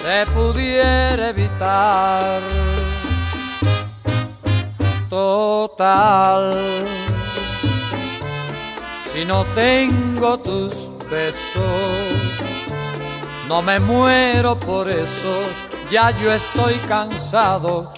[0.00, 2.40] se pudiera evitar
[5.10, 6.54] Total,
[8.96, 11.64] si no tengo tus besos,
[13.48, 15.42] no me muero por eso,
[15.90, 17.92] ya yo estoy cansado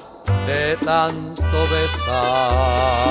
[0.47, 3.03] de tanto besar.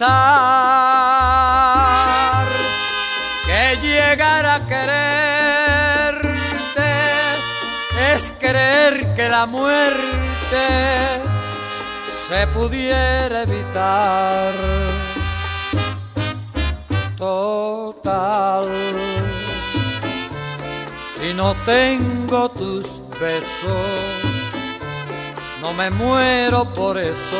[0.00, 0.06] Que
[3.82, 6.22] llegar a quererte
[8.14, 11.20] es creer que la muerte
[12.08, 14.54] se pudiera evitar.
[17.18, 18.64] Total,
[21.14, 23.86] si no tengo tus besos,
[25.60, 27.36] no me muero por eso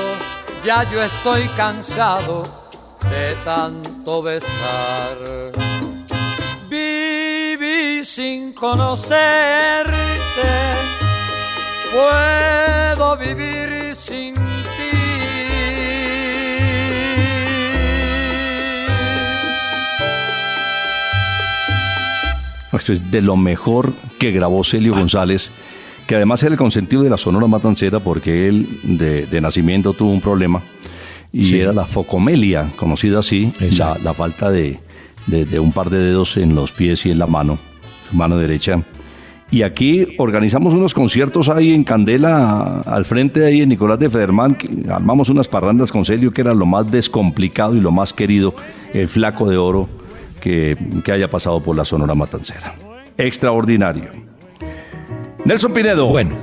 [0.65, 2.43] ya yo estoy cansado
[3.09, 5.17] de tanto besar.
[6.69, 9.93] Viví sin conocerte,
[11.93, 14.41] puedo vivir sin ti.
[22.73, 25.51] Esto es de lo mejor que grabó Celio González,
[26.11, 30.11] que además era el consentido de la Sonora Matancera porque él de, de nacimiento tuvo
[30.11, 30.61] un problema
[31.33, 31.61] y Sí.
[31.61, 34.81] era la focomelia, conocida así, la, la falta de,
[35.29, 37.59] de- de un par de dedos en los pies y en la mano,
[38.11, 38.83] su mano derecha.
[39.53, 44.59] Y aquí organizamos unos conciertos ahí en Candela, al frente ahí en Nicolás de Federman,
[44.91, 48.53] armamos unas parrandas con Celio, que era lo más descomplicado y lo más querido,
[48.93, 49.89] el flaco de oro
[50.41, 52.75] que, que haya pasado por la Sonora Matancera.
[53.17, 54.29] Extraordinario.
[55.51, 56.07] Nelson Pinedo.
[56.07, 56.37] Bueno.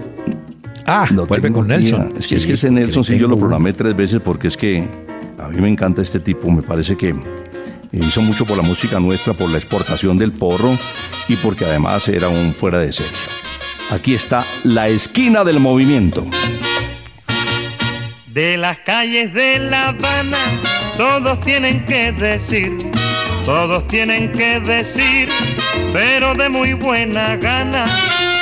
[0.86, 2.16] Ah, vuelve con Nelson.
[2.18, 4.86] Es que, es que ese Nelson sí yo lo programé tres veces porque es que
[5.40, 6.52] a mí me encanta este tipo.
[6.52, 7.16] Me parece que
[7.94, 10.78] hizo mucho por la música nuestra, por la exportación del porro
[11.30, 13.14] y porque además era un fuera de serie.
[13.92, 16.26] Aquí está la esquina del movimiento.
[18.28, 20.38] De las calles de La Habana,
[20.98, 22.92] todos tienen que decir,
[23.46, 25.30] todos tienen que decir,
[25.94, 27.86] pero de muy buena gana,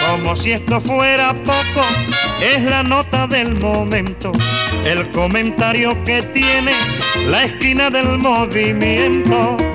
[0.10, 1.86] como si esto fuera poco,
[2.42, 4.32] es la nota del momento,
[4.86, 6.72] el comentario que tiene
[7.30, 9.75] la esquina del movimiento.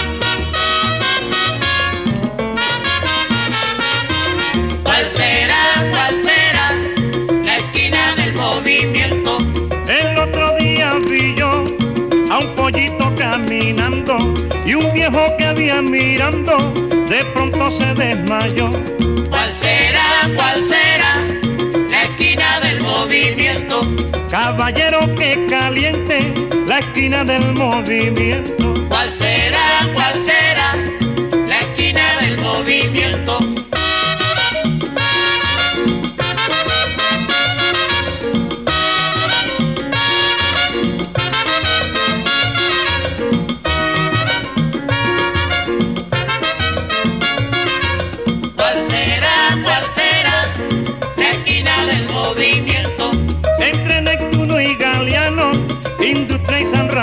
[15.01, 16.57] Viejo que había mirando
[17.09, 18.69] de pronto se desmayó.
[19.29, 21.13] ¿Cuál será, cuál será
[21.89, 23.81] la esquina del movimiento?
[24.29, 26.31] Caballero que caliente
[26.67, 28.75] la esquina del movimiento.
[28.89, 30.75] ¿Cuál será, cuál será
[31.47, 33.50] la esquina del movimiento?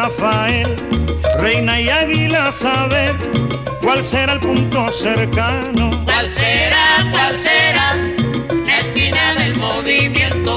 [0.09, 0.74] Rafael,
[1.39, 3.14] Reina y Águila, saber
[3.82, 5.90] cuál será el punto cercano.
[6.05, 7.94] ¿Cuál será, cuál será
[8.66, 10.56] la esquina del movimiento?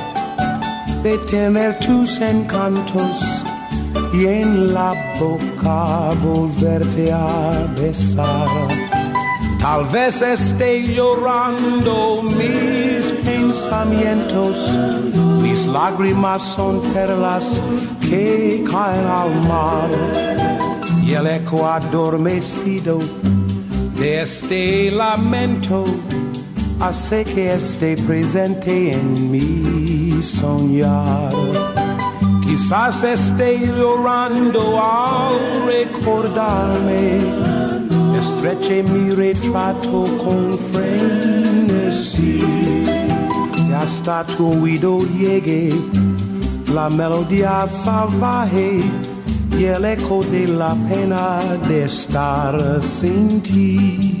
[1.03, 3.21] de tener tus encantos
[4.13, 8.47] y en la boca volverte a besar.
[9.59, 14.77] Tal vez esté llorando mis pensamientos,
[15.41, 17.61] mis lágrimas son perlas
[18.01, 19.89] que caen al mar
[21.05, 22.99] y el eco adormecido
[23.95, 25.85] de este lamento
[26.79, 29.31] hace que esté presente en
[30.21, 31.33] mi soñar.
[32.45, 35.33] Quizás esté llorando al
[35.65, 37.19] recordarme
[38.19, 42.39] estreche mi retrato con frenesí
[43.63, 45.73] y hasta tu oído llegue
[46.71, 48.79] la melodía salvaje
[49.57, 52.53] y el eco de la pena de estar
[52.83, 54.20] sin ti.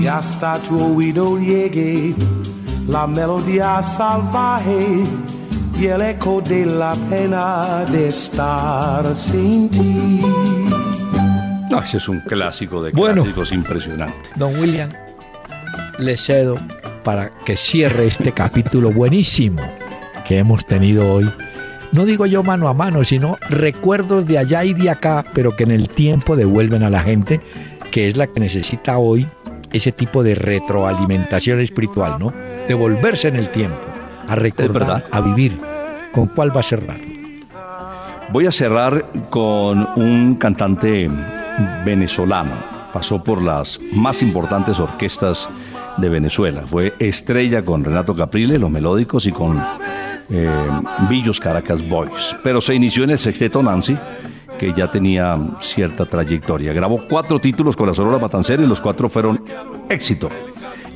[0.00, 2.14] y hasta tu oído llegue
[2.88, 5.02] la melodía salvaje
[5.78, 10.20] y el eco de la pena de estar sin ti.
[11.70, 13.22] No, ese es un clásico de Bueno.
[13.22, 14.30] clásicos impresionante.
[14.36, 14.90] Don William,
[15.98, 16.56] le cedo
[17.04, 19.62] para que cierre este capítulo buenísimo
[20.26, 21.30] que hemos tenido hoy.
[21.92, 25.64] No digo yo mano a mano, sino recuerdos de allá y de acá, pero que
[25.64, 27.40] en el tiempo devuelven a la gente,
[27.90, 29.28] que es la que necesita hoy
[29.72, 32.32] ese tipo de retroalimentación espiritual, ¿no?
[32.68, 33.78] Devolverse en el tiempo,
[34.26, 35.58] a recordar, a vivir.
[36.12, 37.00] ¿Con cuál va a cerrar?
[38.32, 41.10] Voy a cerrar con un cantante
[41.84, 42.52] venezolano.
[42.92, 45.48] Pasó por las más importantes orquestas
[45.96, 46.62] de Venezuela.
[46.66, 49.60] Fue estrella con Renato Caprile, los melódicos, y con
[50.30, 50.48] eh,
[51.08, 52.36] Villos Caracas Boys.
[52.42, 53.96] Pero se inició en el sexteto Nancy,
[54.60, 56.74] que ya tenía cierta trayectoria.
[56.74, 59.42] Grabó cuatro títulos con la Sonora Matancera y los cuatro fueron
[59.88, 60.28] éxito.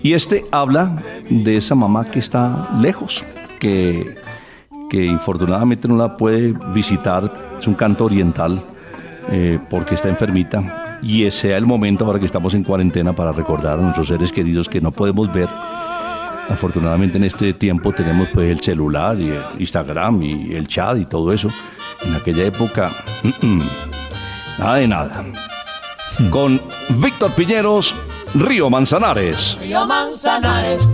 [0.03, 3.25] Y este habla de esa mamá que está lejos,
[3.59, 4.17] que,
[4.91, 7.33] que infortunadamente no la puede visitar.
[7.59, 8.63] Es un canto oriental
[9.31, 10.99] eh, porque está enfermita.
[11.03, 14.31] Y ese sea el momento ahora que estamos en cuarentena para recordar a nuestros seres
[14.31, 15.49] queridos que no podemos ver.
[16.51, 21.07] Afortunadamente en este tiempo tenemos pues el celular y el Instagram y el chat y
[21.07, 21.49] todo eso.
[22.07, 22.91] En aquella época,
[24.59, 25.25] nada de nada.
[26.31, 26.61] Con
[26.91, 27.95] Víctor Piñeros,
[28.35, 29.59] Río Manzanares.
[29.61, 30.89] Río Manzanares,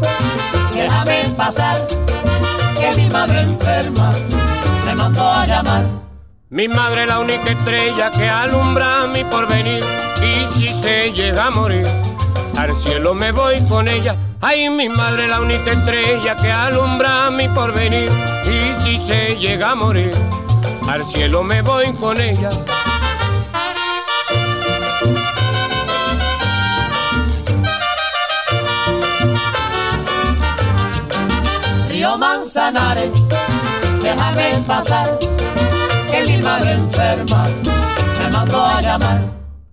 [0.73, 1.87] déjame pasar,
[2.79, 4.13] que mi madre enferma
[4.87, 5.85] me mandó a llamar.
[6.51, 9.85] Mi madre la única estrella que alumbra mi porvenir
[10.21, 11.87] y si se llega a morir,
[12.59, 14.17] al cielo me voy con ella.
[14.41, 18.11] Ay, mi madre la única estrella que alumbra mi porvenir
[18.45, 20.13] y si se llega a morir,
[20.91, 22.51] al cielo me voy con ella.
[31.89, 33.13] Río Manzanares,
[34.03, 35.17] déjame pasar,
[36.11, 37.45] que mi madre enferma
[38.19, 39.21] me mandó a llamar.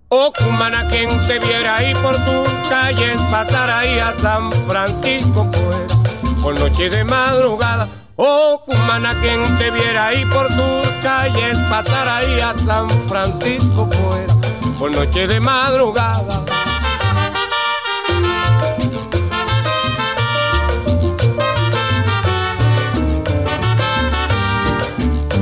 [0.09, 6.41] Oh, cumana, quien te viera ahí por tus calles, pasar ahí a San Francisco, pues,
[6.43, 7.87] por noche de madrugada.
[8.19, 14.75] Oh, cumana, quien te viera ahí por tus calles, pasar ahí a San Francisco, pues,
[14.79, 16.43] por noche de madrugada.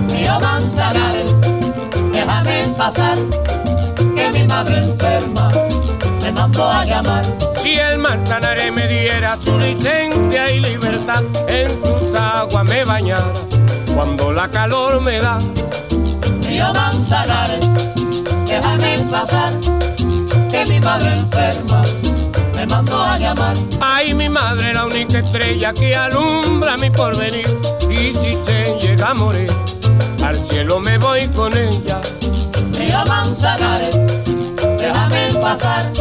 [0.10, 1.34] Río Manzanares,
[2.12, 3.18] déjame pasar,
[4.18, 5.50] que mi madre enferma
[6.22, 7.24] me mandó a llamar.
[7.56, 12.05] Si el Manzanares me diera su licencia y libertad, en sus
[12.36, 13.32] aguas me bañara
[13.96, 15.40] cuando la calor me da.
[16.42, 17.66] Río Manzanares,
[18.46, 19.52] déjame pasar,
[20.52, 21.84] que mi madre enferma
[22.56, 23.56] me mandó a llamar.
[23.82, 27.48] Ay, mi madre, la única estrella que alumbra mi porvenir.
[27.90, 29.52] Y si se llega a morir,
[30.24, 32.02] al cielo me voy con ella.
[32.74, 33.98] Río Manzanares,
[34.78, 35.92] déjame pasar,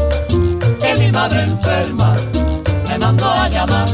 [0.81, 2.17] que mi madre enferma
[2.89, 3.89] me mandó a llamar.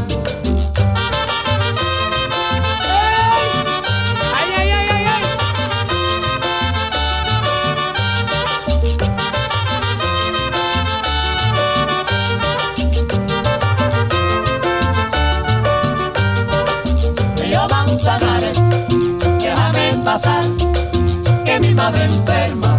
[21.90, 22.76] Madre enferma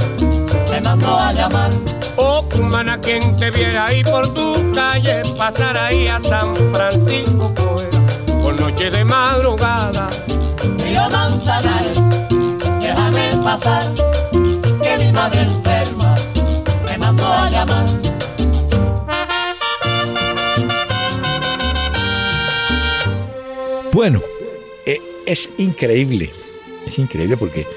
[0.72, 1.70] me mandó a llamar.
[2.16, 7.88] Oh, cumana, quien te viera ahí por tu calle, pasar ahí a San Francisco, pues,
[8.42, 10.10] por noche de madrugada.
[10.78, 12.00] Río Manzanares,
[12.80, 13.84] déjame pasar,
[14.82, 16.16] que mi madre enferma
[16.86, 17.86] me mandó a llamar.
[23.92, 24.22] Bueno,
[24.86, 26.32] eh, es increíble,
[26.86, 27.68] es increíble porque,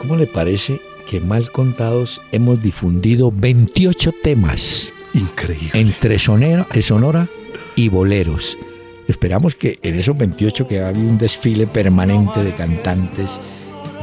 [0.00, 4.94] ¿cómo le parece que mal contados hemos difundido 28 temas?
[5.12, 5.70] Increíble.
[5.74, 7.28] Entre sonera, eh, sonora
[7.76, 8.56] y boleros.
[9.08, 13.28] Esperamos que en esos 28 que había un desfile permanente de cantantes,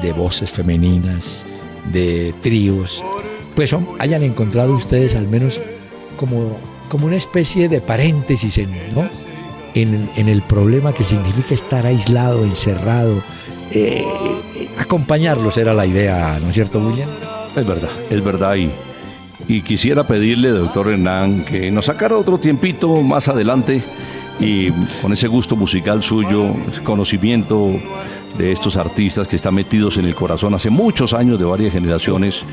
[0.04, 1.44] de voces femeninas,
[1.92, 3.04] de tríos,
[3.56, 5.60] pues hayan encontrado ustedes al menos
[6.16, 6.60] como,
[6.90, 9.10] como una especie de paréntesis en, ¿no?
[9.74, 13.24] en, en el problema que significa estar aislado, encerrado.
[13.72, 14.06] Eh,
[14.78, 17.10] acompañarlos era la idea, ¿no es cierto, William?
[17.56, 18.56] Es verdad, es verdad.
[18.56, 18.70] Y,
[19.48, 23.82] y quisiera pedirle, doctor Hernán, que nos sacara otro tiempito más adelante
[24.40, 24.72] y
[25.02, 27.80] con ese gusto musical suyo, ese conocimiento
[28.38, 32.44] de estos artistas que están metidos en el corazón hace muchos años de varias generaciones,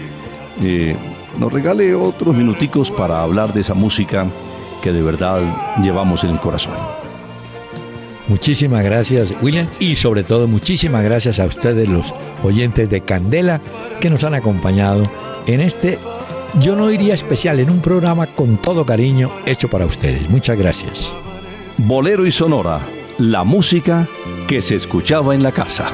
[0.63, 0.97] eh,
[1.39, 4.27] nos regale otros minuticos para hablar de esa música
[4.83, 5.41] que de verdad
[5.83, 7.04] llevamos en el corazón.
[8.29, 13.61] Muchísimas gracias, William, y sobre todo muchísimas gracias a ustedes, los oyentes de Candela,
[14.01, 15.11] que nos han acompañado
[15.47, 15.99] en este,
[16.61, 20.29] yo no diría especial, en un programa con todo cariño hecho para ustedes.
[20.31, 21.13] Muchas gracias.
[21.79, 22.81] Bolero y Sonora,
[23.19, 24.09] la música
[24.47, 25.87] que se escuchaba en la casa.